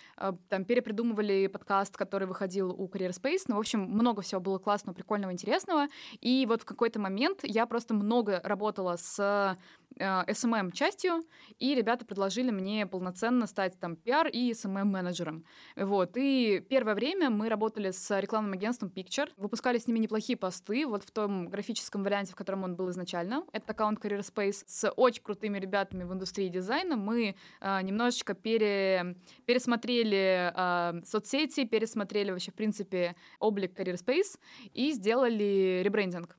[0.49, 3.45] там перепридумывали подкаст, который выходил у Career Space.
[3.49, 5.89] Ну, в общем, много всего было классного, прикольного, интересного.
[6.21, 9.57] И вот в какой-то момент я просто много работала с Э,
[9.99, 11.25] SMM-частью,
[11.59, 15.45] и ребята предложили мне полноценно стать там пиар и SMM-менеджером.
[15.77, 16.13] Вот.
[16.17, 21.05] И первое время мы работали с рекламным агентством Picture, выпускали с ними неплохие посты, вот
[21.05, 23.45] в том графическом варианте, в котором он был изначально.
[23.53, 26.97] Это аккаунт Career Space с очень крутыми ребятами в индустрии дизайна.
[26.97, 34.39] Мы э, немножечко пере, пересмотрели э, соцсети, пересмотрели вообще, в принципе, облик Career Space
[34.73, 36.37] и сделали ребрендинг.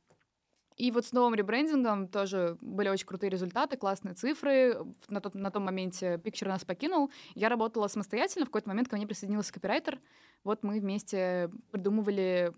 [0.78, 4.78] И вот с новым ребрендингом тоже были очень крутые результаты, классные цифры.
[5.10, 7.12] На, тот, на том моменте Picture нас покинул.
[7.36, 8.46] Я работала самостоятельно.
[8.46, 10.00] В какой-то момент ко мне присоединился копирайтер.
[10.44, 12.52] Вот мы вместе придумывали,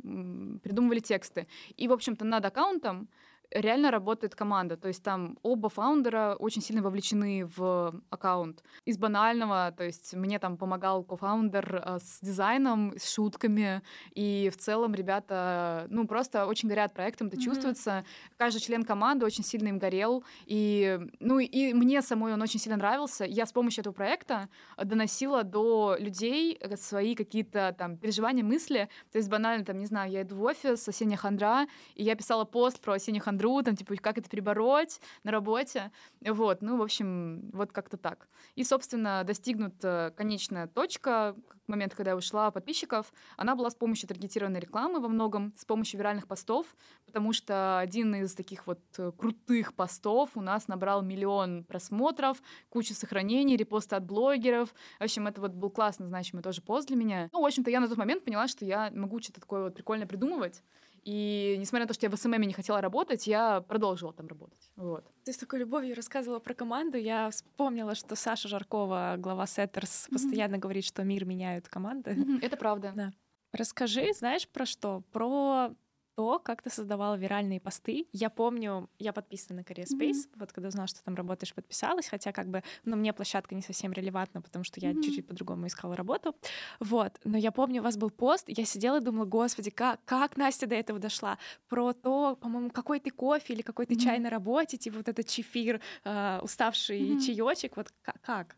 [0.63, 1.47] придумывали тексты.
[1.77, 3.07] И, в общем-то, над аккаунтом
[3.51, 4.77] реально работает команда.
[4.77, 8.63] То есть там оба фаундера очень сильно вовлечены в аккаунт.
[8.85, 13.81] Из банального, то есть мне там помогал кофаундер э, с дизайном, с шутками,
[14.13, 17.41] и в целом ребята, ну, просто очень горят проектом, это mm-hmm.
[17.41, 18.05] чувствуется.
[18.37, 22.77] Каждый член команды очень сильно им горел, и, ну, и мне самой он очень сильно
[22.77, 23.25] нравился.
[23.25, 28.89] Я с помощью этого проекта доносила до людей свои какие-то там переживания, мысли.
[29.11, 32.45] То есть банально, там, не знаю, я иду в офис, осенняя хандра, и я писала
[32.45, 35.91] пост про осеннюю хандру, хандру, там, типа, как это перебороть на работе.
[36.21, 38.27] Вот, ну, в общем, вот как-то так.
[38.55, 41.35] И, собственно, достигнута конечная точка,
[41.67, 45.99] момент, когда я ушла подписчиков, она была с помощью таргетированной рекламы во многом, с помощью
[45.99, 51.63] виральных постов, потому что один из таких вот э, крутых постов у нас набрал миллион
[51.63, 54.73] просмотров, кучу сохранений, репосты от блогеров.
[54.99, 57.29] В общем, это вот был классный, значимый тоже пост для меня.
[57.33, 60.05] Ну, в общем-то, я на тот момент поняла, что я могу что-то такое вот прикольно
[60.05, 60.61] придумывать.
[61.05, 64.71] И несмотря на то, что я в SMM не хотела работать, я продолжила там работать.
[64.75, 65.05] Вот.
[65.23, 66.97] Ты с такой любовью рассказывала про команду.
[66.97, 70.13] Я вспомнила, что Саша Жаркова, глава Setters, mm-hmm.
[70.13, 72.11] постоянно говорит, что мир меняют команды.
[72.11, 72.39] Mm-hmm.
[72.41, 72.91] Это правда.
[72.95, 73.13] Да.
[73.53, 75.03] Расскажи, знаешь, про что?
[75.11, 75.75] Про
[76.15, 78.07] то, как ты создавала виральные посты.
[78.11, 80.39] Я помню, я подписана на Career Space, mm-hmm.
[80.39, 83.91] вот когда узнала, что там работаешь, подписалась, хотя как бы, ну, мне площадка не совсем
[83.91, 85.01] релевантна, потому что я mm-hmm.
[85.01, 86.35] чуть-чуть по-другому искала работу.
[86.79, 90.37] Вот, но я помню, у вас был пост, я сидела и думала, господи, как, как
[90.37, 91.37] Настя до этого дошла?
[91.67, 94.03] Про то, по-моему, какой ты кофе или какой ты mm-hmm.
[94.03, 97.19] чай на работе, типа вот этот чефир, э, уставший mm-hmm.
[97.19, 98.55] чаечек, вот как?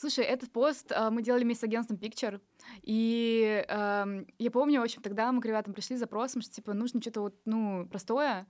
[0.00, 2.40] Слушай, этот пост э, мы делали вместе с агентством Picture,
[2.82, 6.72] и э, я помню, в общем, тогда мы к ребятам пришли с запросом, что, типа,
[6.72, 8.46] нужно что-то вот, ну, простое,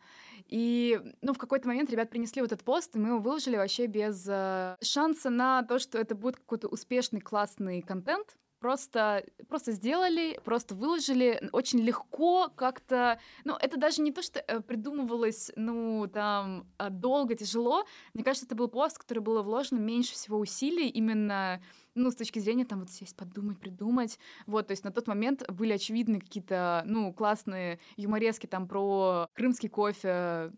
[0.47, 3.87] и, ну, в какой-то момент ребят принесли вот этот пост, и мы его выложили вообще
[3.87, 10.39] без э, шанса на то, что это будет какой-то успешный, классный контент, просто, просто сделали,
[10.45, 13.19] просто выложили очень легко как-то.
[13.45, 17.85] Ну, это даже не то, что э, придумывалось, ну, там, а, долго, тяжело.
[18.15, 21.61] Мне кажется, это был пост, который было вложено меньше всего усилий именно
[21.95, 24.19] ну, с точки зрения там вот сесть, подумать, придумать.
[24.47, 29.69] Вот, то есть на тот момент были очевидны какие-то, ну, классные юморески там про крымский
[29.69, 30.53] кофе,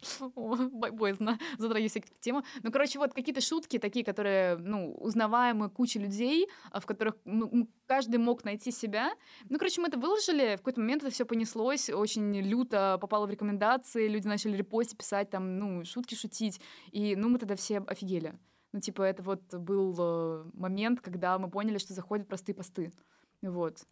[0.34, 2.42] боязно затрагивать всякие темы.
[2.62, 7.68] Ну, короче, вот какие-то шутки такие, которые, ну, узнаваемые куча людей, а, в которых ну,
[7.86, 9.12] каждый мог найти себя.
[9.48, 13.30] Ну, короче, мы это выложили, в какой-то момент это все понеслось, очень люто попало в
[13.30, 18.38] рекомендации, люди начали репостить, писать там, ну, шутки шутить, и, ну, мы тогда все офигели.
[18.72, 22.92] Ну, типа, это вот был э, момент, когда мы поняли, что заходят простые посты.
[23.40, 23.86] Вот.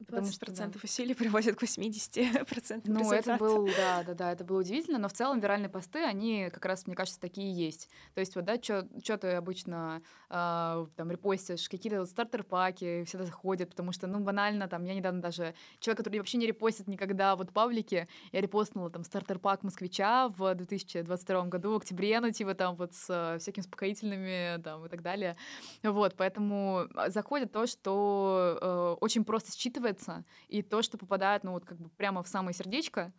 [0.00, 0.70] 20% что, да.
[0.82, 3.32] усилий приводят к 80% Ну, результата.
[3.32, 6.64] это был, да, да, да, это было удивительно, но в целом виральные посты, они как
[6.64, 7.88] раз, мне кажется, такие и есть.
[8.14, 8.86] То есть вот, да, что
[9.18, 14.84] ты обычно э, там репостишь, какие-то вот стартер-паки всегда заходят, потому что, ну, банально, там,
[14.84, 19.62] я недавно даже, человек, который вообще не репостит никогда вот паблики, я репостнула там стартер-пак
[19.62, 24.84] москвича в 2022 году, в октябре, ну, типа там вот с э, всякими успокоительными там
[24.86, 25.36] и так далее.
[25.82, 31.44] Вот, поэтому а, заходит то, что э, очень просто считывает впитывается, и то, что попадает,
[31.44, 33.12] ну, вот как бы прямо в самое сердечко,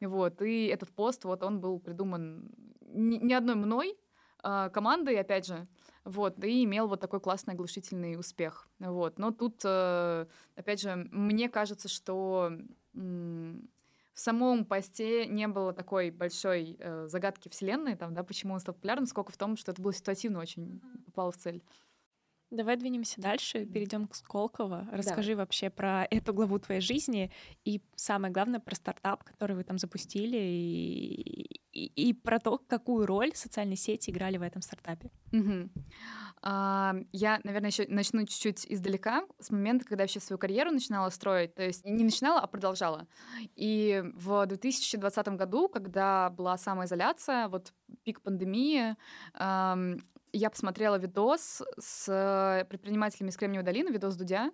[0.00, 3.96] вот, и этот пост, вот, он был придуман не одной мной,
[4.42, 5.66] а командой, опять же,
[6.04, 9.18] вот, и имел вот такой классный оглушительный успех, вот.
[9.18, 12.52] Но тут, э, опять же, мне кажется, что
[12.94, 18.74] в самом посте не было такой большой э, загадки вселенной, там, да, почему он стал
[18.74, 21.62] популярным, сколько в том, что это было ситуативно очень попало в цель.
[22.50, 24.88] Давай двинемся дальше, перейдем к Сколково.
[24.90, 25.38] Расскажи да.
[25.38, 27.30] вообще про эту главу твоей жизни
[27.64, 33.04] и самое главное про стартап, который вы там запустили, и, и, и про то, какую
[33.04, 35.10] роль социальные сети играли в этом стартапе.
[35.30, 35.68] Угу.
[36.42, 41.10] А, я, наверное, еще начну чуть-чуть издалека, с момента, когда я вообще свою карьеру начинала
[41.10, 41.54] строить.
[41.54, 43.06] То есть не начинала, а продолжала.
[43.56, 48.96] И в 2020 году, когда была самоизоляция, вот пик пандемии,
[50.32, 54.50] я посмотрела видос с предпринимателями из Кремниевой долины, видос Дудя,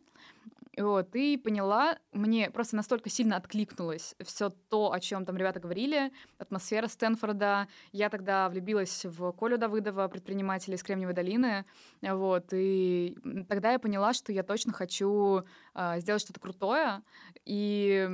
[0.77, 6.11] вот, и поняла, мне просто настолько сильно откликнулось все то, о чем там ребята говорили,
[6.39, 7.69] атмосфера Стэнфорда.
[7.93, 11.65] Я тогда влюбилась в Колю Давыдова, предпринимателя из Кремниевой долины,
[12.03, 13.17] вот, и
[13.49, 17.03] тогда я поняла, что я точно хочу э, сделать что-то крутое,
[17.45, 18.09] и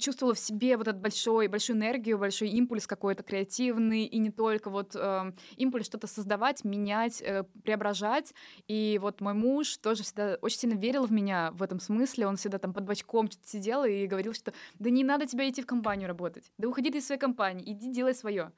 [0.00, 4.70] чувствовала в себе вот этот большой, большую энергию, большой импульс какой-то креативный, и не только
[4.70, 8.34] вот э, импульс что-то создавать, менять, э, преображать.
[8.68, 12.26] И вот мой муж тоже всегда очень сильно верил в меня в этом смысле.
[12.26, 15.66] Он всегда там под бочком сидел и говорил, что да не надо тебе идти в
[15.66, 18.52] компанию работать, да уходи из своей компании, иди делай свое.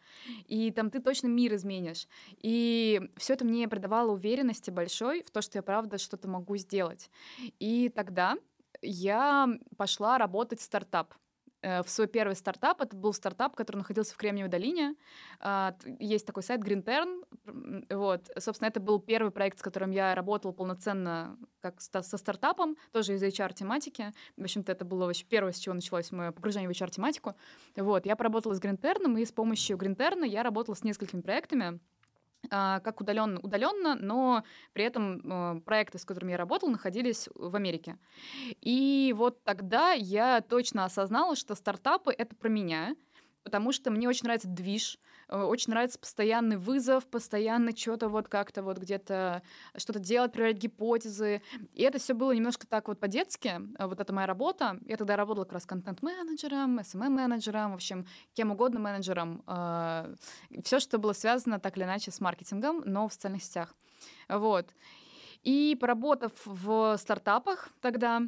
[0.47, 2.09] И там ты точно мир изменишь.
[2.38, 7.11] И все это мне придавало уверенности большой в то, что я правда что-то могу сделать.
[7.59, 8.37] И тогда
[8.83, 11.14] я пошла работать в стартап.
[11.64, 12.83] Э, в свой первый стартап.
[12.83, 14.96] Это был стартап, который находился в Кремниевой долине.
[15.40, 16.85] А, есть такой сайт Green
[17.88, 18.31] Вот.
[18.38, 23.22] Собственно, это был первый проект, с которым я работала полноценно как со стартапом, тоже из
[23.22, 24.12] HR-тематики.
[24.37, 27.35] В общем-то, это было вообще первое, с чего началось мое погружение в HR-тематику.
[27.77, 28.05] Вот.
[28.05, 31.81] Я поработала с Green и с помощью Green я работала с несколькими проектами.
[32.51, 37.55] А, как удаленно, удаленно, но при этом э, проекты, с которыми я работала, находились в
[37.57, 37.97] Америке.
[38.61, 42.97] И вот тогда я точно осознала, что стартапы это про меня,
[43.43, 48.79] потому что мне очень нравится движ, очень нравится постоянный вызов, постоянно что-то вот как-то вот
[48.79, 49.43] где-то
[49.77, 51.43] что-то делать, проверять гипотезы.
[51.73, 54.79] И это все было немножко так вот по-детски, э, вот это моя работа.
[54.87, 59.43] Я тогда работала как раз контент-менеджером, SMM-менеджером, в общем, кем угодно менеджером.
[59.47, 60.15] Э,
[60.63, 63.75] все, что было связано так или иначе с маркетингом, но в социальных сетях.
[64.29, 64.75] Вот.
[65.43, 68.23] И поработав в стартапах тогда,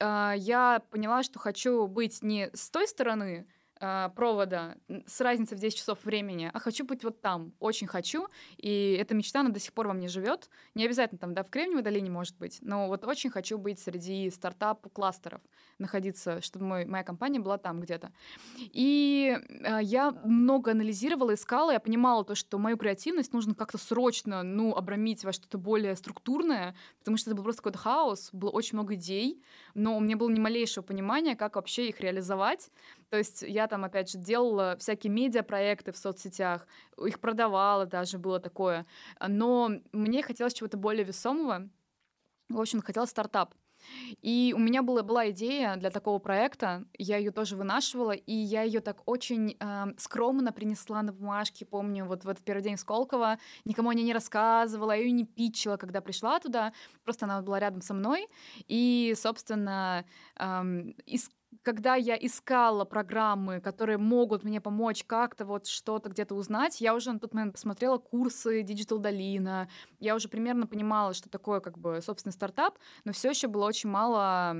[0.00, 3.46] я поняла, что хочу быть не с той стороны,
[3.80, 8.28] э, провода с разницей в 10 часов времени, а хочу быть вот там, очень хочу,
[8.56, 10.48] и эта мечта, она до сих пор во мне живет.
[10.74, 14.30] Не обязательно там, да, в Кремниевой долине может быть, но вот очень хочу быть среди
[14.30, 15.40] стартап-кластеров,
[15.78, 18.12] находиться, чтобы мой, моя компания была там где-то.
[18.58, 24.42] И э, я много анализировала, искала, я понимала то, что мою креативность нужно как-то срочно,
[24.42, 28.76] ну, обрамить во что-то более структурное, потому что это был просто какой-то хаос, было очень
[28.76, 29.42] много идей,
[29.74, 32.70] но у меня было ни малейшего понимания, как вообще их реализовать.
[33.10, 36.66] То есть я там, опять же, делала всякие медиапроекты в соцсетях,
[37.02, 38.86] их продавала даже, было такое.
[39.26, 41.68] Но мне хотелось чего-то более весомого.
[42.48, 43.54] В общем, хотелось стартап.
[44.22, 48.62] И у меня была, была идея для такого проекта, я ее тоже вынашивала, и я
[48.62, 52.80] ее так очень э, скромно принесла на бумажке, помню, вот в этот первый день в
[52.80, 56.72] Сколково, никому о ней не рассказывала, ее не питчила, когда пришла туда,
[57.04, 58.26] просто она была рядом со мной,
[58.66, 60.04] и, собственно,
[60.36, 61.30] эм, из
[61.62, 67.12] когда я искала программы, которые могут мне помочь как-то вот что-то где-то узнать, я уже
[67.12, 69.68] на тот момент посмотрела курсы Digital Долина,
[69.98, 73.88] я уже примерно понимала, что такое как бы собственный стартап, но все еще было очень
[73.90, 74.54] мало,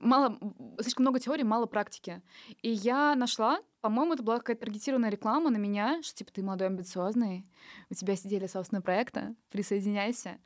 [0.00, 0.38] мало,
[0.80, 2.22] слишком много теории, мало практики.
[2.62, 6.68] И я нашла по-моему, это была какая-то таргетированная реклама на меня, что типа ты молодой,
[6.68, 7.46] амбициозный,
[7.90, 10.38] у тебя сидели собственные проекты, присоединяйся.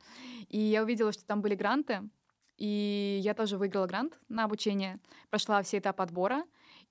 [0.49, 2.01] И я увидела, что там были гранты,
[2.59, 4.99] и я тоже выиграла грант на обучение,
[5.29, 6.43] прошла все этапы отбора.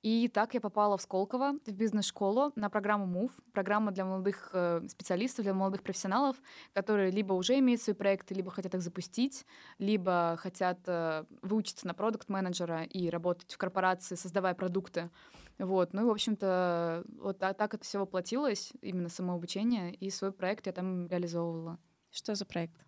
[0.03, 4.81] И так я попала в Сколково, в бизнес-школу, на программу MOVE, программа для молодых э,
[4.89, 6.37] специалистов, для молодых профессионалов,
[6.73, 9.45] которые либо уже имеют свои проекты, либо хотят их запустить,
[9.79, 15.11] либо хотят э, выучиться на продукт-менеджера и работать в корпорации, создавая продукты.
[15.59, 20.67] Вот, ну и, в общем-то, вот так, это все воплотилось, именно самообучение, и свой проект
[20.69, 21.77] я там реализовывала.
[22.13, 22.88] Что за проект?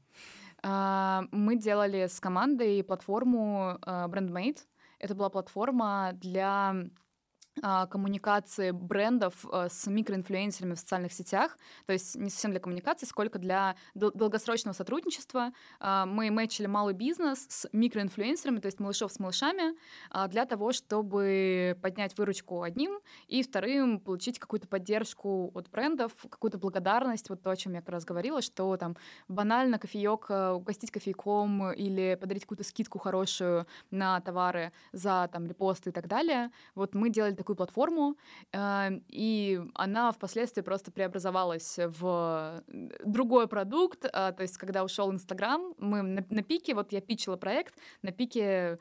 [0.63, 4.59] А, мы делали с командой платформу BrandMate.
[4.99, 6.87] Это была платформа для а,
[7.91, 13.39] коммуникации брендов а, с микроинфлюенсерами в социальных сетях, то есть не совсем для коммуникации, сколько
[13.39, 15.53] для долгосрочного сотрудничества.
[15.79, 19.77] А, мы мэчили малый бизнес с микроинфлюенсерами, то есть малышов с малышами,
[20.29, 27.29] для того, чтобы поднять выручку одним и вторым получить какую-то поддержку от брендов, какую-то благодарность,
[27.31, 28.97] вот то, о чем я как раз говорила, что там
[29.29, 35.93] банально кофеек угостить кофейком или подарить какую-то скидку хорошую на товары за там репосты и
[35.93, 36.51] так далее.
[36.75, 38.17] Вот мы делали такую платформу,
[38.53, 42.63] э, и она впоследствии просто преобразовалась в
[43.05, 44.05] другой продукт.
[44.05, 48.13] Э, то есть, когда ушел Инстаграм, мы на, на пике, вот я пичила проект, на
[48.13, 48.79] пике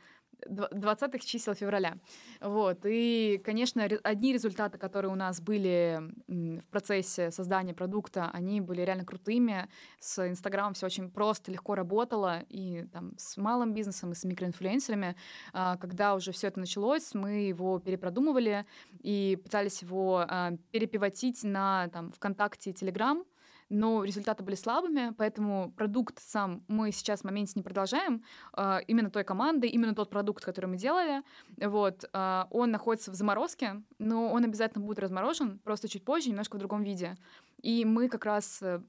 [0.48, 1.98] 20 чисел февраля.
[2.42, 2.80] Вот.
[2.86, 9.06] И, конечно, одни результаты, которые у нас были в процессе создания продукта, они были реально
[9.06, 9.68] крутыми.
[10.00, 12.42] С Инстаграмом все очень просто, легко работало.
[12.50, 15.16] И там, с малым бизнесом, и с микроинфлюенсерами.
[15.54, 18.66] А, когда уже все это началось, мы его перепродумывали
[19.02, 23.24] и пытались его а, перепивотить на там, ВКонтакте и Телеграм
[23.70, 28.24] но результаты были слабыми, поэтому продукт сам мы сейчас в моменте не продолжаем,
[28.58, 31.22] э, именно той команды, именно тот продукт, который мы делали,
[31.58, 36.56] вот, э, он находится в заморозке, но он обязательно будет разморожен, просто чуть позже, немножко
[36.56, 37.18] в другом виде.
[37.62, 38.82] И мы как раз э,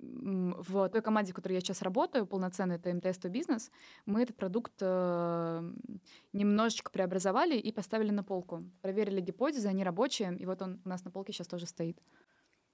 [0.00, 3.70] в той команде, в которой я сейчас работаю, полноценный это МТС то бизнес,
[4.06, 5.72] мы этот продукт э,
[6.32, 8.64] немножечко преобразовали и поставили на полку.
[8.82, 11.98] Проверили гипотезы, они рабочие, и вот он у нас на полке сейчас тоже стоит.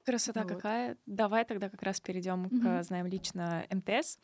[0.04, 0.52] Красота вот.
[0.52, 0.96] какая.
[1.06, 4.18] Давай тогда как раз перейдем к знаем лично МТС.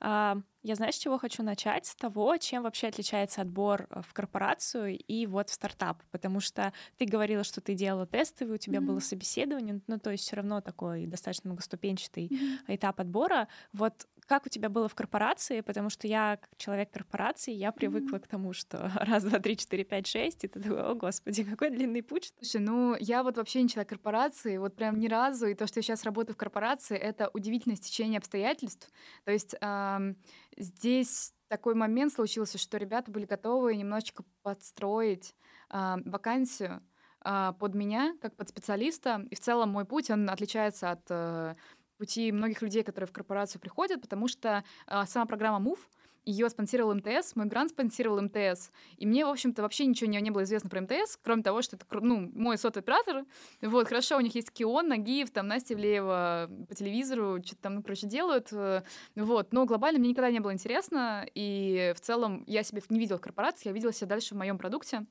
[0.00, 1.86] А, я знаешь, с чего хочу начать?
[1.86, 6.02] С того, чем вообще отличается отбор э, в корпорацию и вот в стартап.
[6.10, 8.86] Потому что ты говорила, что ты делала тестовый, у тебя mm-hmm.
[8.86, 12.74] было собеседование, ну то есть все равно такой достаточно многоступенчатый mm-hmm.
[12.74, 13.48] этап отбора.
[13.72, 18.16] Вот как у тебя было в корпорации, потому что я, как человек корпорации, я привыкла
[18.16, 18.20] mm-hmm.
[18.20, 21.70] к тому, что раз, два, три, четыре, пять, шесть, и ты такой, о, господи, какой
[21.70, 22.32] длинный путь.
[22.40, 25.78] Слушай, ну, я вот вообще не человек корпорации, вот прям ни разу, и то, что
[25.78, 28.90] я сейчас работаю в корпорации, это удивительное стечение обстоятельств.
[29.24, 30.16] То есть эм,
[30.56, 35.34] здесь такой момент случился, что ребята были готовы немножечко подстроить
[35.70, 36.82] э, вакансию,
[37.28, 39.26] а, под меня, как под специалиста.
[39.30, 41.56] И в целом мой путь, он отличается от э,
[41.96, 45.78] пути многих людей, которые в корпорацию приходят, потому что э, сама программа MOVE,
[46.26, 48.72] ее спонсировал МТС, мой грант спонсировал МТС.
[48.96, 51.76] И мне, в общем-то, вообще ничего не, не было известно про МТС, кроме того, что
[51.76, 53.24] это ну, мой сотовый оператор.
[53.62, 57.82] Вот, хорошо, у них есть Кион, Нагиев, там Настя Ивлеева по телевизору, что-то там, ну,
[57.82, 58.52] короче, делают.
[58.52, 58.82] Э,
[59.14, 63.18] вот, но глобально мне никогда не было интересно, и в целом я себе не видела
[63.18, 65.06] в корпорации, я видела себя дальше в моем продукте,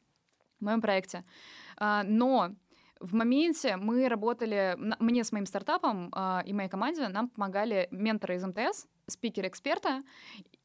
[0.60, 1.24] в моем проекте.
[1.78, 2.56] А, но
[3.00, 8.36] в моменте мы работали, мне с моим стартапом э, и моей команде нам помогали менторы
[8.36, 10.04] из МТС, спикер-эксперта.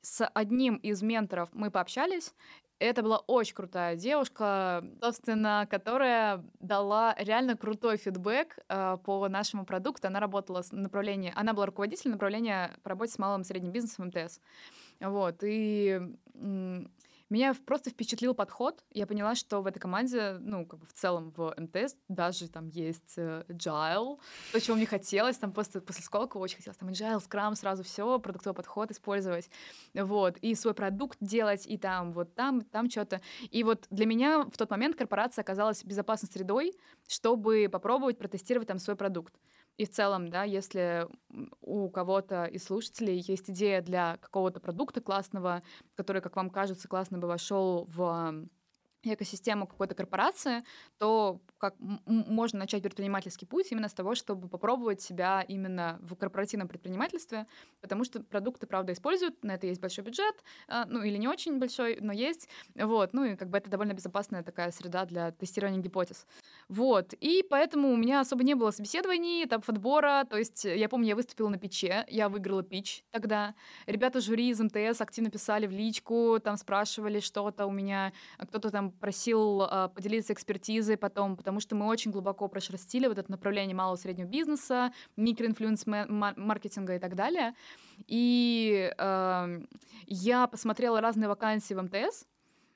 [0.01, 2.35] С одним из менторов мы пообщались.
[2.79, 10.07] Это была очень крутая девушка, собственно, которая дала реально крутой фидбэк э, по нашему продукту.
[10.07, 14.07] Она работала в направлении, она была руководителем направления по работе с малым и средним бизнесом
[14.07, 14.41] МТС.
[15.01, 16.01] Вот, и
[17.31, 18.85] меня просто впечатлил подход.
[18.91, 22.67] Я поняла, что в этой команде, ну, как бы в целом в МТС даже там
[22.69, 24.19] есть э, agile,
[24.53, 28.19] то, чего мне хотелось, там после, после сколка очень хотелось, там agile, скрам, сразу все,
[28.19, 29.49] продуктовый подход использовать,
[29.95, 33.21] вот, и свой продукт делать, и там вот там, там что-то.
[33.51, 36.75] И вот для меня в тот момент корпорация оказалась безопасной средой,
[37.09, 39.35] чтобы попробовать протестировать там свой продукт.
[39.81, 41.09] И в целом, да, если
[41.63, 45.63] у кого-то из слушателей есть идея для какого-то продукта классного,
[45.95, 48.47] который, как вам кажется, классно бы вошел в
[49.03, 50.65] экосистему какой-то корпорации,
[50.99, 56.69] то как можно начать предпринимательский путь именно с того, чтобы попробовать себя именно в корпоративном
[56.69, 57.47] предпринимательстве,
[57.81, 60.35] потому что продукты, правда, используют, на это есть большой бюджет,
[60.69, 63.93] а, ну или не очень большой, но есть, вот, ну и как бы это довольно
[63.93, 66.27] безопасная такая среда для тестирования гипотез.
[66.69, 71.09] Вот, и поэтому у меня особо не было собеседований, этап отбора, то есть я помню,
[71.09, 73.55] я выступила на пиче, я выиграла пич тогда,
[73.87, 78.90] ребята жюри из МТС активно писали в личку, там спрашивали что-то у меня, кто-то там
[78.91, 83.97] просил э, поделиться экспертизой потом, потому что мы очень глубоко прошерстили вот это направление малого
[83.97, 87.55] и среднего бизнеса, микроинфлюенс маркетинга и так далее.
[88.07, 89.61] И э,
[90.07, 92.27] я посмотрела разные вакансии в МТС,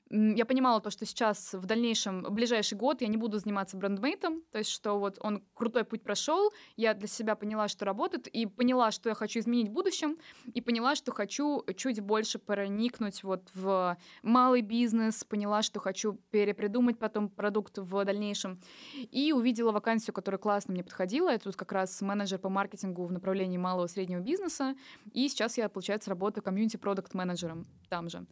[0.09, 4.43] я понимала то, что сейчас в дальнейшем, в ближайший год я не буду заниматься брендмейтом,
[4.51, 8.45] то есть что вот он крутой путь прошел, я для себя поняла, что работает, и
[8.45, 10.17] поняла, что я хочу изменить в будущем,
[10.53, 16.99] и поняла, что хочу чуть больше проникнуть вот в малый бизнес, поняла, что хочу перепридумать
[16.99, 18.61] потом продукт в дальнейшем,
[18.93, 23.11] и увидела вакансию, которая классно мне подходила, это тут как раз менеджер по маркетингу в
[23.11, 24.75] направлении малого и среднего бизнеса,
[25.11, 28.25] и сейчас я, получается, работаю комьюнити-продукт-менеджером там же.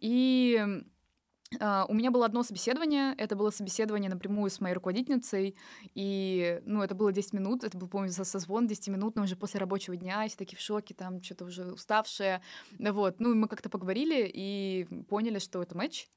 [0.00, 0.84] И
[1.54, 5.56] Uh, у меня было одно собеседование, это было собеседование напрямую с моей руководительницей,
[5.94, 9.60] и, ну, это было 10 минут, это был, помню, созвон 10 минут, но уже после
[9.60, 12.42] рабочего дня, и все такие в шоке, там, что-то уже уставшие,
[12.80, 16.08] вот, ну, мы как-то поговорили и поняли, что это матч,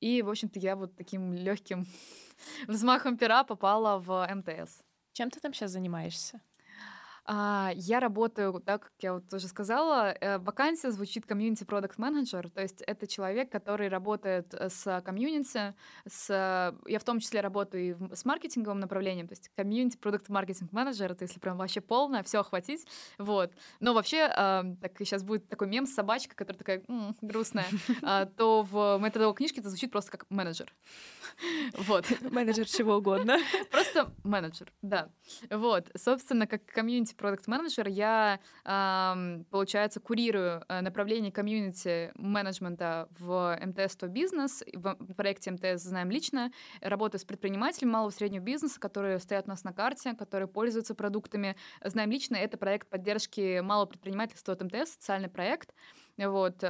[0.00, 1.86] и, в общем-то, я вот таким легким
[2.66, 4.82] взмахом пера попала в МТС.
[5.12, 6.42] Чем ты там сейчас занимаешься?
[7.24, 12.50] А, я работаю, так как я вот уже сказала, э, вакансия звучит комьюнити продукт менеджер,
[12.50, 15.74] то есть это человек, который работает э, с комьюнити,
[16.08, 20.72] с я в том числе работаю и с маркетинговым направлением, то есть комьюнити продукт маркетинг
[20.72, 22.86] менеджер, это если прям вообще полное, все охватить,
[23.18, 23.52] вот.
[23.78, 27.66] Но вообще, э, так сейчас будет такой мем с собачкой, которая такая м-м, грустная,
[28.02, 30.72] э, то в методовой книжке это звучит просто как менеджер.
[31.86, 32.04] Вот.
[32.20, 33.38] Менеджер чего угодно.
[33.70, 35.08] Просто менеджер, да.
[35.50, 35.88] Вот.
[35.96, 38.40] Собственно, как комьюнити продукт менеджер я,
[39.50, 46.50] получается, курирую э, направление комьюнити менеджмента в МТС то бизнес, в проекте МТС знаем лично,
[46.80, 50.94] работаю с предпринимателями малого и среднего бизнеса, которые стоят у нас на карте, которые пользуются
[50.94, 51.56] продуктами.
[51.84, 55.74] Знаем лично, это проект поддержки малого предпринимательства от МТС, социальный проект.
[56.16, 56.62] Вот.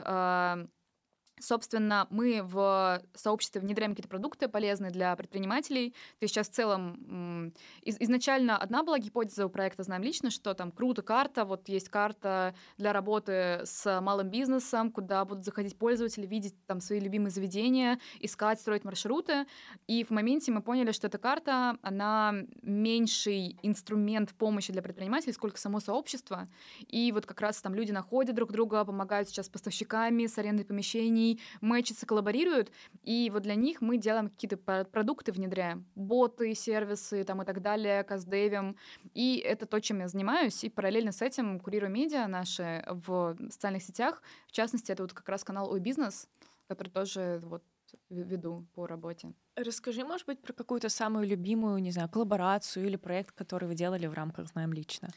[1.41, 5.91] Собственно, мы в сообществе внедряем какие-то продукты полезные для предпринимателей.
[5.91, 7.53] То есть сейчас в целом
[7.83, 11.89] из, изначально одна была гипотеза у проекта «Знаем лично», что там круто карта, вот есть
[11.89, 17.99] карта для работы с малым бизнесом, куда будут заходить пользователи, видеть там свои любимые заведения,
[18.21, 19.47] искать, строить маршруты.
[19.89, 25.59] И в моменте мы поняли, что эта карта, она меньший инструмент помощи для предпринимателей, сколько
[25.59, 26.49] само сообщество.
[26.87, 31.22] И вот как раз там люди находят друг друга, помогают сейчас поставщиками, с арендой помещений,
[31.61, 32.71] мэчатся, коллаборируют,
[33.03, 38.05] и вот для них мы делаем какие-то продукты, внедряем, боты, сервисы там и так далее,
[38.05, 38.77] каздевим,
[39.15, 43.83] и это то, чем я занимаюсь, и параллельно с этим курирую медиа наши в социальных
[43.83, 46.29] сетях, в частности, это вот как раз канал Ой Бизнес,
[46.69, 47.63] который тоже вот
[48.11, 49.33] веду по работе.
[49.57, 54.07] Расскажи, может быть, про какую-то самую любимую, не знаю, коллаборацию или проект, который вы делали
[54.07, 55.09] в рамках «Знаем лично».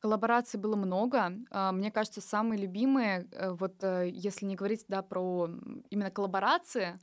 [0.00, 1.32] Коллабораций было много.
[1.50, 5.48] А, мне кажется, самые любимые, э, вот э, если не говорить да, про
[5.90, 6.98] именно коллаборации,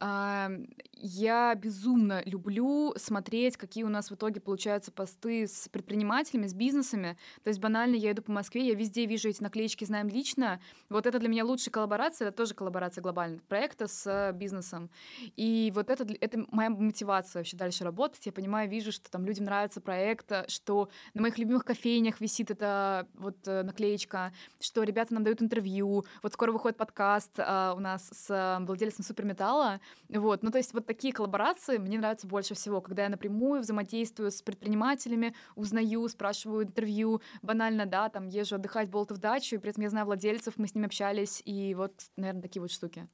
[0.00, 7.16] я безумно люблю смотреть, какие у нас в итоге получаются посты с предпринимателями, с бизнесами.
[7.44, 10.60] То есть банально я иду по Москве, я везде вижу эти наклеечки «Знаем лично».
[10.88, 14.90] Вот это для меня лучшая коллаборация, это тоже коллаборация глобального проекта с бизнесом.
[15.36, 18.24] И вот это, это моя мотивация вообще дальше работать.
[18.26, 23.06] Я понимаю, вижу, что там людям нравится проект, что на моих любимых кофейнях висит эта
[23.14, 26.04] вот э, наклеечка, что ребята нам дают интервью.
[26.22, 29.77] Вот скоро выходит подкаст а, у нас с владельцем Суперметалла,
[30.08, 34.30] вот, ну то есть вот такие коллаборации мне нравятся больше всего, когда я напрямую взаимодействую
[34.30, 39.82] с предпринимателями, узнаю, спрашиваю интервью, банально, да, там езжу отдыхать в дачу, и при этом
[39.82, 43.08] я знаю владельцев, мы с ними общались, и вот, наверное, такие вот штуки.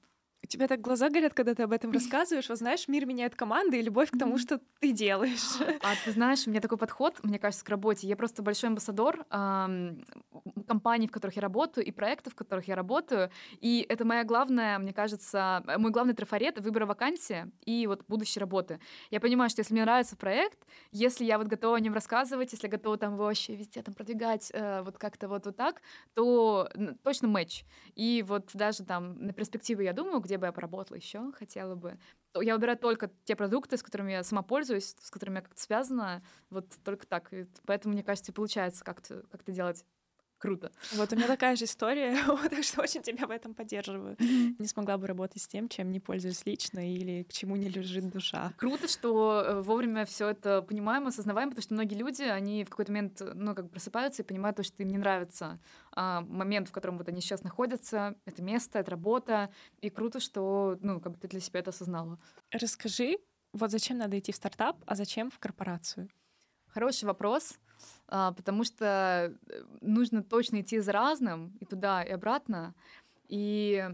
[0.45, 2.51] У тебя так глаза горят, когда ты об этом рассказываешь.
[2.51, 5.41] Вот знаешь, мир меняет команды и любовь к тому, что ты делаешь.
[5.85, 8.07] А ты знаешь, у меня такой подход, мне кажется, к работе.
[8.07, 10.05] Я просто большой амбассадор эм,
[10.67, 13.31] компаний, в которых я работаю, и проектов, в которых я работаю.
[13.61, 18.81] И это моя главная, мне кажется, мой главный трафарет выбора вакансии и вот будущей работы.
[19.11, 20.59] Я понимаю, что если мне нравится проект,
[20.93, 24.83] если я вот готова о нем рассказывать, если готова там вообще везде там продвигать э,
[24.83, 25.83] вот как-то вот, вот так,
[26.15, 26.71] то
[27.03, 27.65] точно матч.
[27.95, 31.75] И вот даже там на перспективу я думаю, где где бы я поработала еще, хотела
[31.77, 31.99] бы
[32.41, 36.25] я выбираю только те продукты, с которыми я сама пользуюсь, с которыми я как-то связана,
[36.51, 37.33] вот только так.
[37.33, 39.85] И поэтому, мне кажется, получается как-то как делать
[40.45, 40.71] круто.
[40.93, 42.19] Вот у меня такая же история,
[42.51, 44.15] так что очень тебя в этом поддерживаю.
[44.59, 48.11] Не смогла бы работать с тем, чем не пользуюсь лично или к чему не лежит
[48.11, 48.53] душа.
[48.59, 52.93] Круто, что э, вовремя все это понимаем, осознаваем, потому что многие люди, они в какой-то
[52.93, 55.59] момент, ну, как просыпаются и понимают то, что им не нравится
[55.93, 60.77] а, момент, в котором вот они сейчас находятся, это место, это работа, и круто, что,
[60.83, 62.19] ну, как бы ты для себя это осознала.
[62.51, 63.17] Расскажи,
[63.55, 66.11] вот зачем надо идти в стартап, а зачем в корпорацию?
[66.69, 67.59] Хороший вопрос.
[68.09, 72.75] А, потому что э, нужно точно идти за разным и туда, и обратно.
[73.29, 73.89] И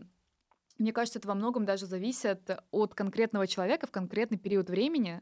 [0.81, 5.20] мне кажется, это во многом даже зависит от конкретного человека в конкретный период времени.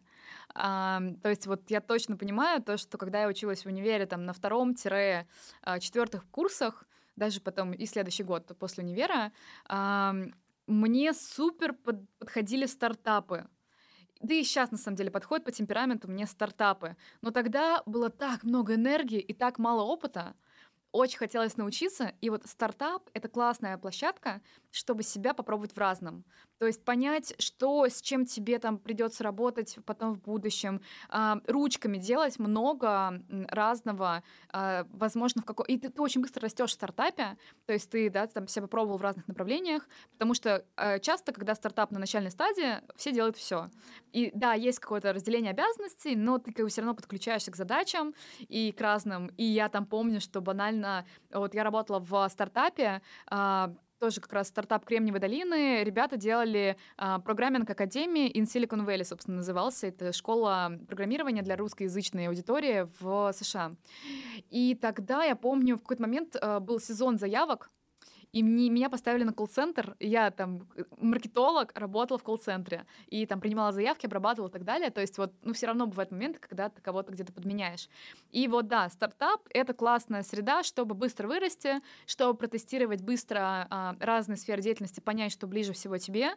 [0.55, 4.25] А, то есть вот я точно понимаю то, что когда я училась в универе там
[4.25, 6.85] на втором-четвертых а, курсах,
[7.17, 9.33] даже потом и следующий год после универа,
[9.67, 10.15] а,
[10.69, 11.75] мне супер
[12.19, 13.49] подходили стартапы
[14.21, 16.97] да и сейчас, на самом деле, подходит по темпераменту мне стартапы.
[17.23, 20.35] Но тогда было так много энергии и так мало опыта,
[20.91, 24.41] очень хотелось научиться, и вот стартап— это классная площадка,
[24.71, 26.25] чтобы себя попробовать в разном.
[26.59, 31.99] То есть понять, что, с чем тебе там придется работать потом в будущем, а, ручками
[31.99, 35.67] делать много разного, а, возможно, в какой...
[35.67, 38.99] И ты, ты очень быстро растешь в стартапе, то есть ты, да, там себя попробовал
[38.99, 43.71] в разных направлениях, потому что а, часто, когда стартап на начальной стадии, все делают все.
[44.13, 48.15] И да, есть какое-то разделение обязанностей, но ты как бы все равно подключаешься к задачам
[48.41, 49.29] и к разным.
[49.37, 51.07] И я там помню, что банально...
[51.33, 53.01] Вот я работала в стартапе,
[53.99, 55.83] тоже как раз стартап Кремниевой долины.
[55.85, 59.89] Ребята делали а, программинг Академии in Silicon Valley, собственно, назывался.
[59.89, 63.75] Это школа программирования для русскоязычной аудитории в США.
[64.51, 67.71] И тогда, я помню, в какой-то момент а, был сезон заявок,
[68.33, 70.69] и мне, меня поставили на колл-центр, я там
[70.99, 74.91] маркетолог, работала в колл-центре, и там принимала заявки, обрабатывала и так далее.
[74.91, 77.89] То есть вот, ну, все равно бывают моменты, когда ты кого-то где-то подменяешь.
[78.31, 84.37] И вот, да, стартап— это классная среда, чтобы быстро вырасти, чтобы протестировать быстро а, разные
[84.37, 86.31] сферы деятельности, понять, что ближе всего тебе.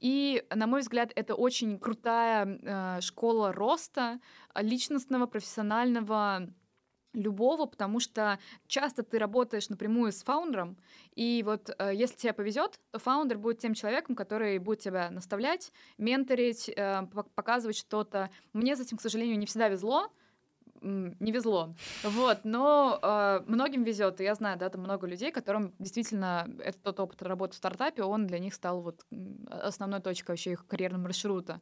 [0.00, 4.20] И, на мой взгляд, это очень крутая а, школа роста
[4.54, 6.48] личностного, профессионального,
[7.14, 10.76] любого, потому что часто ты работаешь напрямую с фаундером,
[11.14, 15.72] и вот э, если тебе повезет, то фаундер будет тем человеком, который будет тебя наставлять,
[15.96, 18.30] менторить, э, показывать что-то.
[18.52, 20.10] Мне с этим, к сожалению, не всегда везло,
[20.84, 21.74] не везло.
[22.02, 24.20] Вот, но э, многим везет.
[24.20, 28.02] И я знаю, да, там много людей, которым действительно этот тот опыт работы в стартапе,
[28.02, 29.06] он для них стал вот
[29.48, 31.60] основной точкой вообще их карьерного маршрута.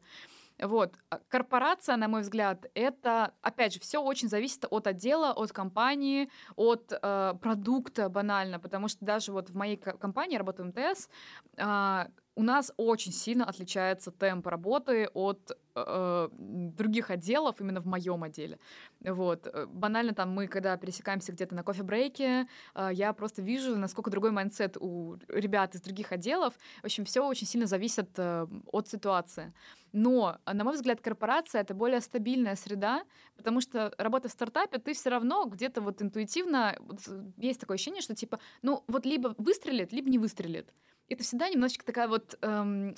[0.59, 0.95] Вот.
[1.09, 6.29] А корпорация, на мой взгляд, это, опять же, все очень зависит от отдела, от компании,
[6.55, 11.09] от э, продукта банально, потому что даже вот в моей компании, работаю в МТС,
[11.57, 18.23] э, у нас очень сильно отличается темп работы от э, других отделов именно в моем
[18.23, 18.59] отделе.
[19.01, 19.47] Вот.
[19.47, 24.31] Э, банально там мы, когда пересекаемся где-то на кофе-брейке, э, я просто вижу, насколько другой
[24.31, 26.53] mindset у ребят из других отделов.
[26.81, 29.53] В общем, все очень сильно зависит э, от ситуации.
[29.91, 33.03] Но, на мой взгляд, корпорация это более стабильная среда,
[33.37, 36.99] потому что работа в стартапе, ты все равно где-то вот интуитивно вот,
[37.37, 40.73] есть такое ощущение, что типа, ну вот либо выстрелит, либо не выстрелит
[41.13, 42.95] это всегда немножечко такая вот эм,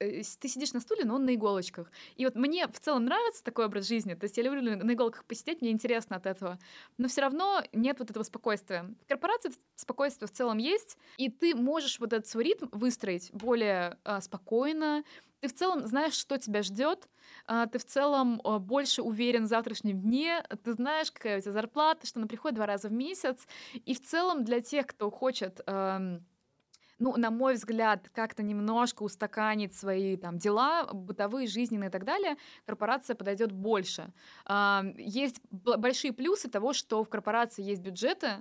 [0.00, 1.90] э, ты сидишь на стуле, но он на иголочках.
[2.16, 4.14] И вот мне в целом нравится такой образ жизни.
[4.14, 6.58] То есть я люблю на иголках посидеть, мне интересно от этого.
[6.96, 8.84] Но все равно нет вот этого спокойствия.
[9.02, 13.98] В корпорации спокойствие в целом есть, и ты можешь вот этот свой ритм выстроить более
[14.04, 15.04] а, спокойно.
[15.40, 17.08] Ты в целом знаешь, что тебя ждет,
[17.46, 21.52] а, ты в целом а, больше уверен в завтрашнем дне, ты знаешь, какая у тебя
[21.52, 23.46] зарплата, что она приходит два раза в месяц.
[23.72, 25.60] И в целом для тех, кто хочет...
[25.66, 26.20] А,
[26.98, 32.36] ну, на мой взгляд, как-то немножко устаканить свои там дела, бытовые, жизненные и так далее,
[32.66, 34.12] корпорация подойдет больше.
[34.96, 38.38] Есть большие плюсы того, что в корпорации есть бюджеты,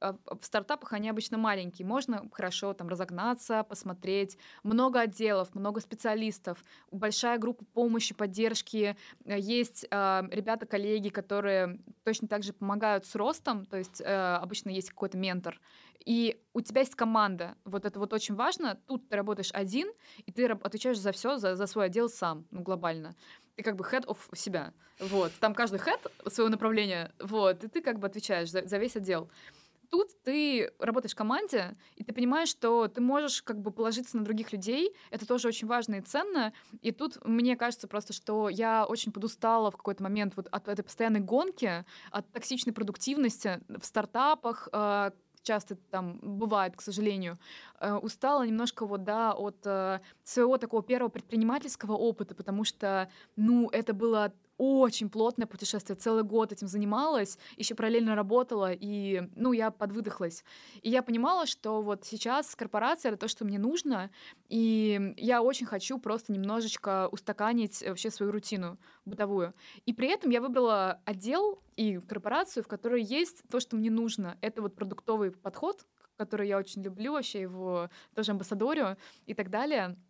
[0.00, 1.86] в стартапах они обычно маленькие.
[1.86, 4.38] Можно хорошо там разогнаться, посмотреть.
[4.62, 8.96] Много отделов, много специалистов, большая группа помощи, поддержки.
[9.24, 13.66] Есть э, ребята, коллеги, которые точно так же помогают с ростом.
[13.66, 15.60] То есть э, обычно есть какой-то ментор
[16.08, 17.54] и у тебя есть команда.
[17.66, 18.78] Вот это вот очень важно.
[18.86, 19.92] Тут ты работаешь один,
[20.24, 23.14] и ты отвечаешь за все, за, за свой отдел сам, ну, глобально.
[23.56, 24.72] Ты как бы head of себя.
[24.98, 25.32] Вот.
[25.40, 29.28] Там каждый head своего направления, вот, и ты как бы отвечаешь за, за весь отдел.
[29.90, 34.24] Тут ты работаешь в команде, и ты понимаешь, что ты можешь как бы положиться на
[34.24, 34.94] других людей.
[35.10, 36.52] Это тоже очень важно и ценно.
[36.82, 40.82] И тут мне кажется просто, что я очень подустала в какой-то момент вот от этой
[40.82, 45.10] постоянной гонки, от токсичной продуктивности в стартапах, э,
[45.42, 47.38] часто там бывает, к сожалению,
[47.80, 53.70] э, устала немножко вот, да, от э, своего такого первого предпринимательского опыта, потому что, ну,
[53.70, 59.70] это было очень плотное путешествие, целый год этим занималась, еще параллельно работала, и, ну, я
[59.70, 60.44] подвыдохлась.
[60.82, 64.10] И я понимала, что вот сейчас корпорация— это то, что мне нужно,
[64.48, 69.54] и я очень хочу просто немножечко устаканить вообще свою рутину бытовую.
[69.86, 74.36] И при этом я выбрала отдел и корпорацию, в которой есть то, что мне нужно.
[74.40, 75.86] Это вот продуктовый подход,
[76.16, 78.96] который я очень люблю, вообще его тоже амбассадорю
[79.26, 79.96] и так далее—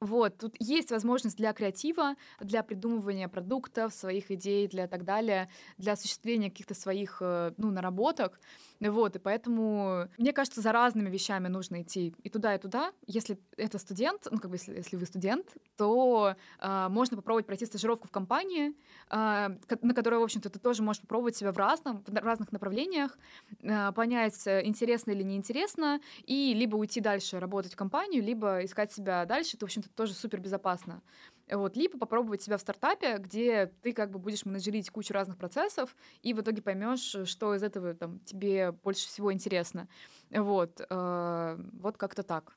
[0.00, 5.92] вот, тут есть возможность для креатива, для придумывания продуктов, своих идей, для так далее, для
[5.92, 8.40] осуществления каких-то своих, э, ну, наработок.
[8.80, 12.92] Вот, и поэтому, мне кажется, за разными вещами нужно идти и туда, и туда.
[13.06, 17.66] Если это студент, ну, как бы, если, если вы студент, то э, можно попробовать пройти
[17.66, 18.74] стажировку в компании,
[19.10, 19.48] э,
[19.82, 23.18] на которой, в общем-то, ты тоже можешь попробовать себя в, разном, в разных направлениях,
[23.62, 29.24] э, понять, интересно или неинтересно, и либо уйти дальше работать в компанию, либо искать себя
[29.24, 29.56] дальше.
[29.56, 31.02] Это, в общем-то, тоже супер безопасно.
[31.50, 35.96] Вот, либо попробовать себя в стартапе, где ты как бы будешь менеджерить кучу разных процессов,
[36.22, 39.88] и в итоге поймешь, что из этого там, тебе больше всего интересно.
[40.30, 42.56] Вот, э, вот как-то так.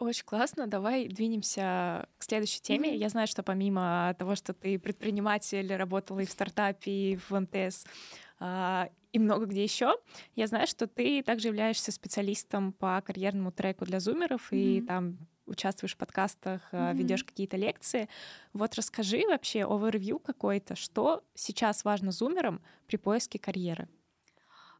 [0.00, 0.66] Очень классно.
[0.66, 2.92] Давай двинемся к следующей теме.
[2.92, 2.98] Mm-hmm.
[2.98, 7.86] Я знаю, что помимо того, что ты предприниматель, работала и в стартапе, и в МТС,
[8.40, 9.94] а, и много где еще.
[10.34, 14.58] Я знаю, что ты также являешься специалистом по карьерному треку для зумеров, mm-hmm.
[14.58, 16.94] и там участвуешь в подкастах, mm-hmm.
[16.94, 18.08] ведешь какие-то лекции.
[18.52, 23.88] Вот расскажи вообще овервью какой-то, что сейчас важно зумерам при поиске карьеры.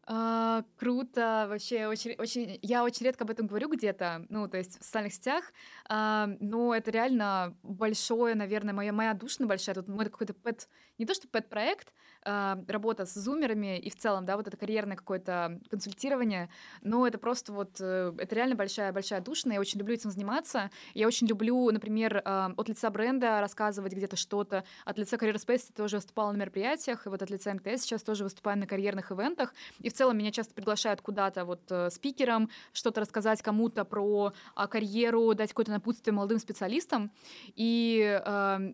[0.06, 4.78] А, круто, вообще очень, очень, я очень редко об этом говорю где-то, ну, то есть
[4.78, 5.50] в социальных сетях,
[5.88, 11.06] а, но это реально большое, наверное, моя, моя душная большая, тут мой какой-то пэт, не
[11.06, 11.94] то что пэт-проект,
[12.24, 16.48] работа с зумерами и в целом, да, вот это карьерное какое-то консультирование,
[16.82, 21.06] но это просто вот, э, это реально большая-большая душная, я очень люблю этим заниматься, я
[21.06, 25.74] очень люблю, например, а, от лица бренда рассказывать где-то что-то, от лица Career Space я
[25.76, 29.54] тоже выступала на мероприятиях, и вот от лица МТС сейчас тоже выступаю на карьерных ивентах,
[29.80, 34.66] и в целом меня часто приглашают куда-то вот э, спикером, что-то рассказать кому-то про э,
[34.68, 37.10] карьеру, дать какое-то напутствие молодым специалистам.
[37.54, 38.72] И э,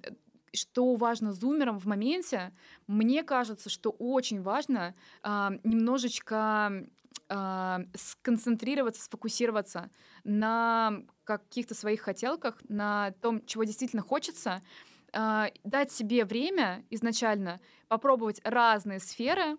[0.52, 2.52] что важно зумерам в моменте,
[2.86, 6.86] мне кажется, что очень важно э, немножечко
[7.28, 9.90] э, сконцентрироваться, сфокусироваться
[10.24, 14.62] на каких-то своих хотелках, на том, чего действительно хочется,
[15.12, 19.56] э, дать себе время изначально попробовать разные сферы,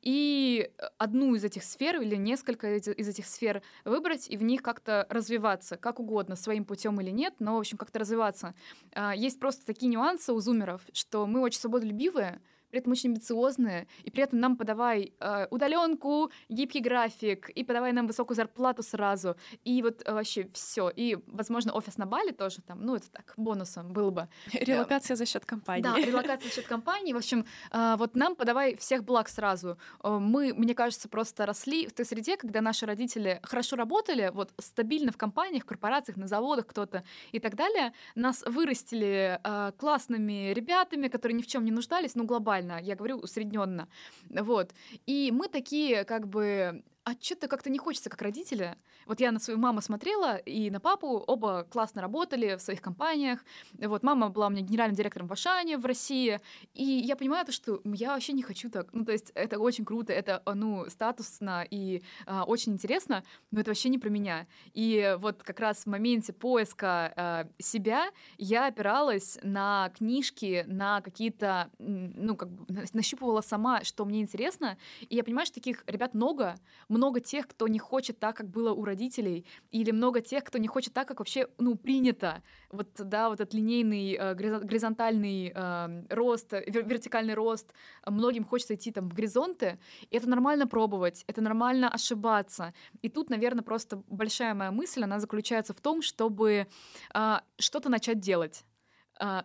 [0.00, 5.06] и одну из этих сфер или несколько из этих сфер выбрать и в них как-то
[5.10, 8.54] развиваться, как угодно, своим путем или нет, но, в общем, как-то развиваться.
[8.94, 12.40] А, есть просто такие нюансы у зумеров, что мы очень свободолюбивые,
[12.72, 17.92] при этом очень амбициозные, и при этом нам подавай э, удаленку, гибкий график, и подавай
[17.92, 20.88] нам высокую зарплату сразу, и вот э, вообще все.
[20.88, 24.28] И, возможно, офис на Бали тоже там, ну, это так, бонусом было бы.
[24.52, 25.82] Релокация за счет компании.
[25.82, 27.12] Да, релокация за счет компании.
[27.12, 29.76] В общем, э, вот нам подавай всех благ сразу.
[30.02, 34.50] Э, мы, мне кажется, просто росли в той среде, когда наши родители хорошо работали, вот
[34.58, 37.92] стабильно в компаниях, в корпорациях, на заводах кто-то и так далее.
[38.14, 42.94] Нас вырастили э, классными ребятами, которые ни в чем не нуждались, ну, глобально глобально, я
[42.94, 43.88] говорю усредненно.
[44.30, 44.72] Вот.
[45.06, 48.76] И мы такие, как бы, а что-то как-то не хочется, как родители.
[49.06, 53.44] Вот я на свою маму смотрела и на папу, оба классно работали в своих компаниях.
[53.78, 56.40] Вот мама была у меня генеральным директором в Ашане в России,
[56.74, 58.92] и я понимаю то, что я вообще не хочу так.
[58.92, 63.70] Ну, то есть это очень круто, это, ну, статусно и а, очень интересно, но это
[63.70, 64.46] вообще не про меня.
[64.72, 71.68] И вот как раз в моменте поиска а, себя я опиралась на книжки, на какие-то,
[71.78, 76.54] ну, как бы нащупывала сама, что мне интересно, и я понимаю, что таких ребят много,
[76.92, 80.68] много тех, кто не хочет так, как было у родителей, или много тех, кто не
[80.68, 82.42] хочет так, как вообще, ну, принято.
[82.70, 87.72] Вот, да, вот этот линейный, э, горизонтальный э, рост, вертикальный рост,
[88.06, 89.78] многим хочется идти там в горизонты,
[90.10, 92.74] и это нормально пробовать, это нормально ошибаться.
[93.00, 96.66] И тут, наверное, просто большая моя мысль, она заключается в том, чтобы
[97.14, 98.64] э, что-то начать делать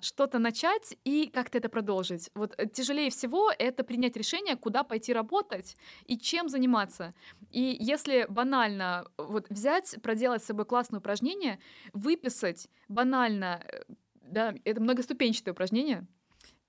[0.02, 2.30] что-то начать и как-то это продолжить.
[2.36, 5.76] Вот э, тяжелее всего это принять решение, куда пойти работать
[6.06, 7.14] и чем заниматься.
[7.52, 11.60] И если банально вот взять, проделать с собой классное упражнение,
[11.94, 13.84] выписать банально, э,
[14.22, 16.08] да, это многоступенчатое упражнение,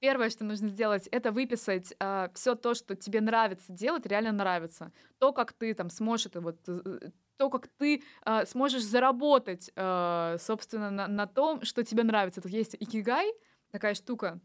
[0.00, 4.92] Первое, что нужно сделать, это выписать э, все то, что тебе нравится делать, реально нравится.
[5.18, 10.36] То, как ты там сможешь это вот э, то, как ты э, сможешь заработать, э,
[10.40, 12.40] собственно, на, на том, что тебе нравится.
[12.42, 13.32] Тут есть икигай,
[13.70, 14.40] такая штука,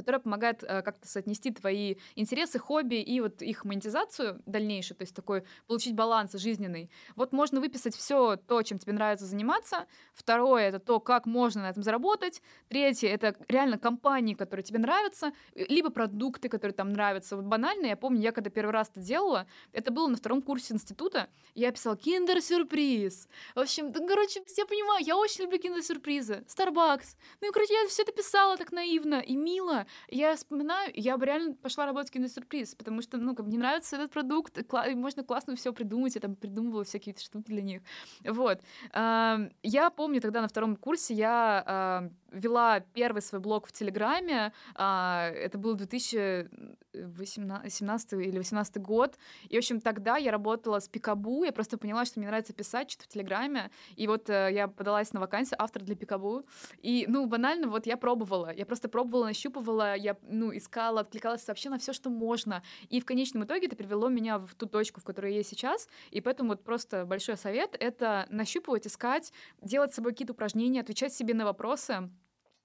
[0.00, 5.14] которая помогает э, как-то соотнести твои интересы, хобби и вот их монетизацию дальнейшую, то есть
[5.14, 6.90] такой получить баланс жизненный.
[7.16, 9.86] Вот можно выписать все то, чем тебе нравится заниматься.
[10.14, 12.42] Второе— это то, как можно на этом заработать.
[12.68, 17.36] Третье— это реально компании, которые тебе нравятся, либо продукты, которые там нравятся.
[17.36, 20.74] Вот банально, я помню, я когда первый раз это делала, это было на втором курсе
[20.74, 23.28] института, я писала киндер-сюрприз.
[23.54, 26.44] В общем, да, короче, все понимаю, я очень люблю киндер-сюрпризы.
[26.46, 27.16] Starbucks.
[27.40, 29.86] Ну и, короче, я все это писала так наивно и мило.
[30.08, 33.96] Я вспоминаю, я бы реально пошла работать в киндер-сюрприз, потому что, ну, как мне нравится
[33.96, 37.82] этот продукт, кла- можно классно все придумать, я там придумывала всякие штуки для них.
[38.24, 38.60] Вот.
[38.94, 44.52] Я помню тогда на втором курсе я вела первый свой блог в Телеграме.
[44.74, 49.18] А, это был 2017 или 2018 год.
[49.48, 51.44] И, в общем, тогда я работала с Пикабу.
[51.44, 53.70] Я просто поняла, что мне нравится писать что-то в Телеграме.
[53.96, 56.44] И вот э, я подалась на вакансию автор для Пикабу.
[56.82, 58.52] И, ну, банально, вот я пробовала.
[58.54, 62.62] Я просто пробовала, нащупывала, я, ну, искала, откликалась вообще на все, что можно.
[62.88, 65.88] И в конечном итоге это привело меня в ту точку, в которой я сейчас.
[66.10, 71.12] И поэтому вот просто большой совет— это нащупывать, искать, делать с собой какие-то упражнения, отвечать
[71.12, 72.10] себе на вопросы,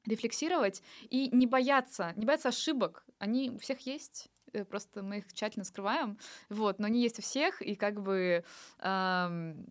[0.06, 3.06] рефлексировать и не бояться, не бояться ошибок.
[3.20, 6.18] Они у всех есть, э, просто мы их тщательно скрываем,
[6.50, 8.44] вот, но они есть у всех, и как бы
[8.80, 9.66] эм,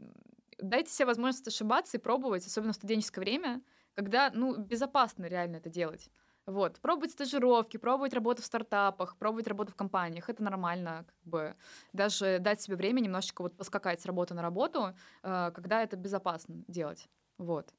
[0.59, 3.63] дайте себе возможность ошибаться и пробовать, особенно в студенческое время,
[3.95, 6.11] когда, ну, безопасно реально это делать.
[6.47, 11.57] Вот, пробовать стажировки, пробовать работу в стартапах, пробовать работу в компаниях, это нормально, как бы
[11.95, 16.63] даже дать себе время немножечко вот поскакать с работы на работу, э, когда это безопасно
[16.69, 17.09] делать,
[17.39, 17.73] вот.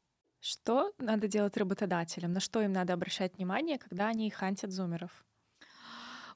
[0.48, 2.32] Что надо делать работодателям?
[2.32, 5.26] На что им надо обращать внимание, когда они хантят зумеров?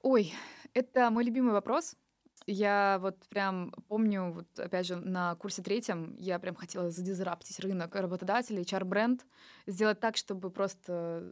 [0.02, 0.34] Ой,
[0.74, 1.96] это мой любимый вопрос.
[2.48, 7.94] Я вот прям помню, вот опять же, на курсе третьем я прям хотела задизраптить рынок
[7.96, 9.28] работодателей, HR-бренд,
[9.68, 11.32] сделать так, чтобы просто,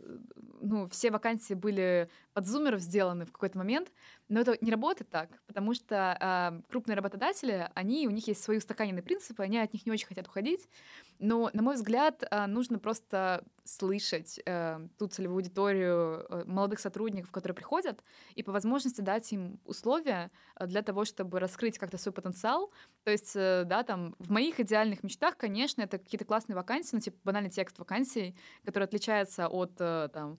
[0.62, 3.92] ну, все вакансии были под зумеров сделаны в какой-то момент,
[4.30, 8.60] но это не работает так, потому что э, крупные работодатели, они, у них есть свои
[8.60, 10.70] устаканенные принципы, они от них не очень хотят уходить,
[11.18, 17.32] но, на мой взгляд, э, нужно просто слышать э, ту целевую аудиторию э, молодых сотрудников,
[17.32, 18.04] которые приходят,
[18.36, 20.30] и по возможности дать им условия
[20.64, 22.72] для того, чтобы раскрыть как-то свой потенциал.
[23.04, 27.00] То есть, э, да, там, в моих идеальных мечтах, конечно, это какие-то классные вакансии, ну,
[27.00, 30.38] типа банальный текст вакансий, который отличается от, э, там,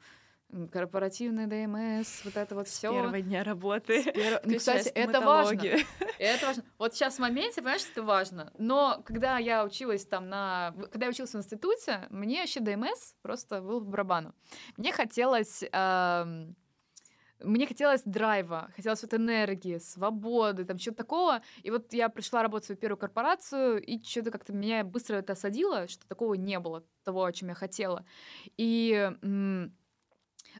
[0.72, 2.90] корпоративный ДМС, вот это вот все.
[2.90, 4.03] первого дня работы.
[4.05, 4.40] Пер...
[4.44, 5.62] Ну, кстати, это важно.
[6.18, 6.64] это важно.
[6.78, 8.53] Вот сейчас в моменте, понимаешь, это важно.
[8.59, 10.74] Но когда я училась там на...
[10.90, 14.34] Когда я училась в институте, мне вообще ДМС просто был в барабану.
[14.76, 15.62] Мне хотелось...
[17.40, 21.42] Мне хотелось драйва, хотелось вот энергии, свободы, там чего-то такого.
[21.62, 25.34] И вот я пришла работать в свою первую корпорацию, и что-то как-то меня быстро это
[25.34, 28.05] осадило, что такого не было, того, о чем я хотела.
[28.57, 29.09] И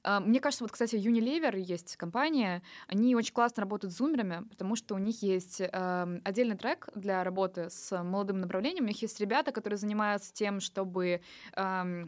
[0.05, 4.95] мне кажется, вот, кстати, Unilever есть компания, они очень классно работают с зумерами, потому что
[4.95, 8.85] у них есть э, отдельный трек для работы с молодым направлением.
[8.85, 11.21] У них есть ребята, которые занимаются тем, чтобы
[11.57, 12.07] э,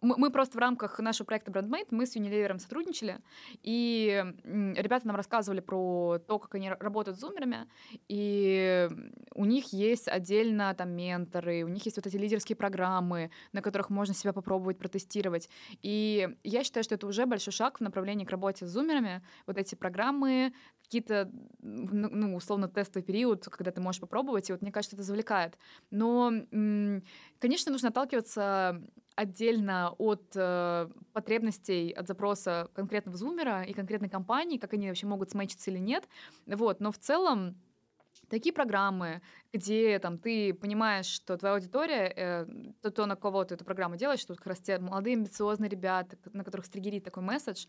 [0.00, 3.18] мы просто в рамках нашего проекта BrandMate, мы с Unilever сотрудничали,
[3.62, 7.68] и ребята нам рассказывали про то, как они работают с зумерами,
[8.08, 8.88] и
[9.34, 13.90] у них есть отдельно там менторы, у них есть вот эти лидерские программы, на которых
[13.90, 15.48] можно себя попробовать протестировать.
[15.82, 19.22] И я считаю, что это уже большой шаг в направлении к работе с зумерами.
[19.46, 20.52] Вот эти программы,
[20.92, 21.30] какие-то,
[21.62, 25.56] ну, условно, тестовый период, когда ты можешь попробовать, и вот мне кажется, это завлекает.
[25.90, 26.30] Но,
[27.38, 28.82] конечно, нужно отталкиваться
[29.14, 35.30] отдельно от э, потребностей, от запроса конкретного зумера и конкретной компании, как они вообще могут
[35.30, 36.08] смычиться или нет.
[36.46, 37.56] Вот, но в целом
[38.32, 39.20] такие программы,
[39.52, 42.46] где там ты понимаешь, что твоя аудитория, э,
[42.80, 46.16] то, то, на кого ты эту программу делаешь, что как раз те молодые амбициозные ребята,
[46.32, 47.66] на которых стригерит такой месседж,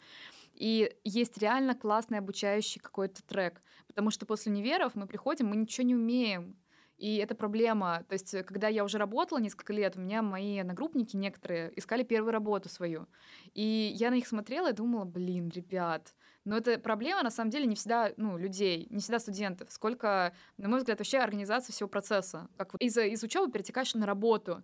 [0.53, 5.85] и есть реально классный обучающий какой-то трек, потому что после универов мы приходим, мы ничего
[5.85, 6.55] не умеем,
[6.97, 8.05] и это проблема.
[8.07, 12.31] То есть, когда я уже работала несколько лет, у меня мои одногруппники некоторые искали первую
[12.31, 13.07] работу свою.
[13.53, 16.15] И я на них смотрела и думала, блин, ребят,
[16.45, 20.67] но это проблема, на самом деле, не всегда ну, людей, не всегда студентов, сколько, на
[20.67, 22.49] мой взгляд, вообще организация всего процесса.
[22.57, 24.61] Как вот из, из учебы перетекаешь на работу.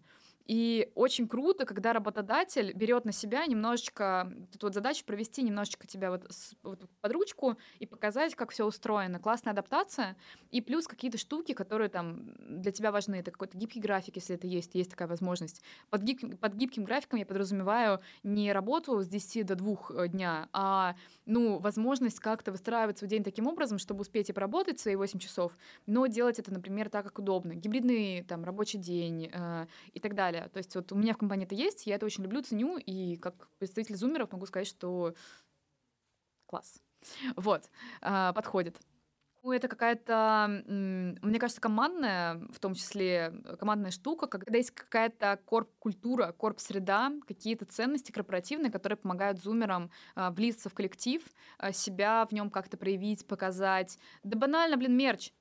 [0.49, 6.09] И очень круто, когда работодатель берет на себя немножечко эту вот задачу провести немножечко тебя
[6.09, 9.19] вот, с, вот под ручку и показать, как все устроено.
[9.19, 10.17] Классная адаптация.
[10.49, 13.17] И плюс какие-то штуки, которые там для тебя важны.
[13.17, 15.61] Это какой-то гибкий график, если это есть, есть такая возможность.
[15.91, 20.49] Под, гиб, под гибким графиком я подразумеваю не работу с 10 до 2 э, дня,
[20.51, 20.95] а
[21.27, 25.55] ну, возможность как-то выстраивать свой день таким образом, чтобы успеть и поработать свои 8 часов,
[25.85, 27.53] но делать это, например, так, как удобно.
[27.53, 30.51] Гибридный там рабочий день э, и так далее далее.
[30.51, 33.15] То есть вот у меня в компании это есть, я это очень люблю, ценю, и
[33.17, 35.13] как представитель зумеров могу сказать, что
[36.49, 36.81] Класс.
[37.35, 37.69] Вот,
[38.01, 38.79] а, подходит.
[39.43, 45.39] Ну, это какая-то, мне кажется, командная, в том числе э, командная штука, когда есть какая-то
[45.45, 51.23] корп-культура, корп-среда, какие-то ценности корпоративные, которые помогают зумерам а, влиться в коллектив,
[51.57, 53.97] а, себя в нем как-то проявить, показать.
[54.23, 55.31] Да банально, блин, мерч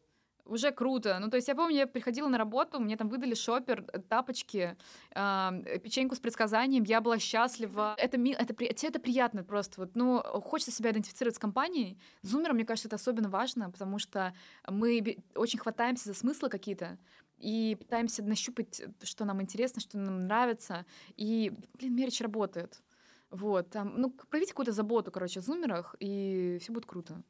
[0.49, 1.18] уже круто.
[1.20, 4.76] Ну, то есть я помню, я приходила на работу, мне там выдали шопер, э, тапочки,
[5.14, 7.94] э, печеньку с предсказанием, я была счастлива.
[7.99, 9.80] Это, это, это, это приятно просто.
[9.80, 11.99] Вот, ну, хочется себя идентифицировать с компанией.
[12.22, 14.34] Зумером, мне кажется, это особенно важно, потому что
[14.66, 16.99] мы очень хватаемся за смыслы какие-то
[17.38, 20.84] и пытаемся нащупать, что нам интересно, что нам нравится.
[21.16, 22.82] И, блин, мерч работает.
[23.30, 27.22] Вот, там, ну, проявите какую-то заботу, короче, о зумерах, и все будет круто.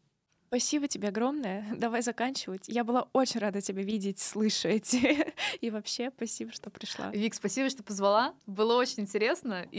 [0.48, 1.66] Спасибо тебе огромное.
[1.76, 2.68] Давай заканчивать.
[2.68, 4.96] Я была очень рада тебя видеть, слышать.
[5.60, 7.10] И вообще, спасибо, что пришла.
[7.10, 8.34] Вик, спасибо, что позвала.
[8.46, 9.66] Было очень интересно.
[9.70, 9.76] И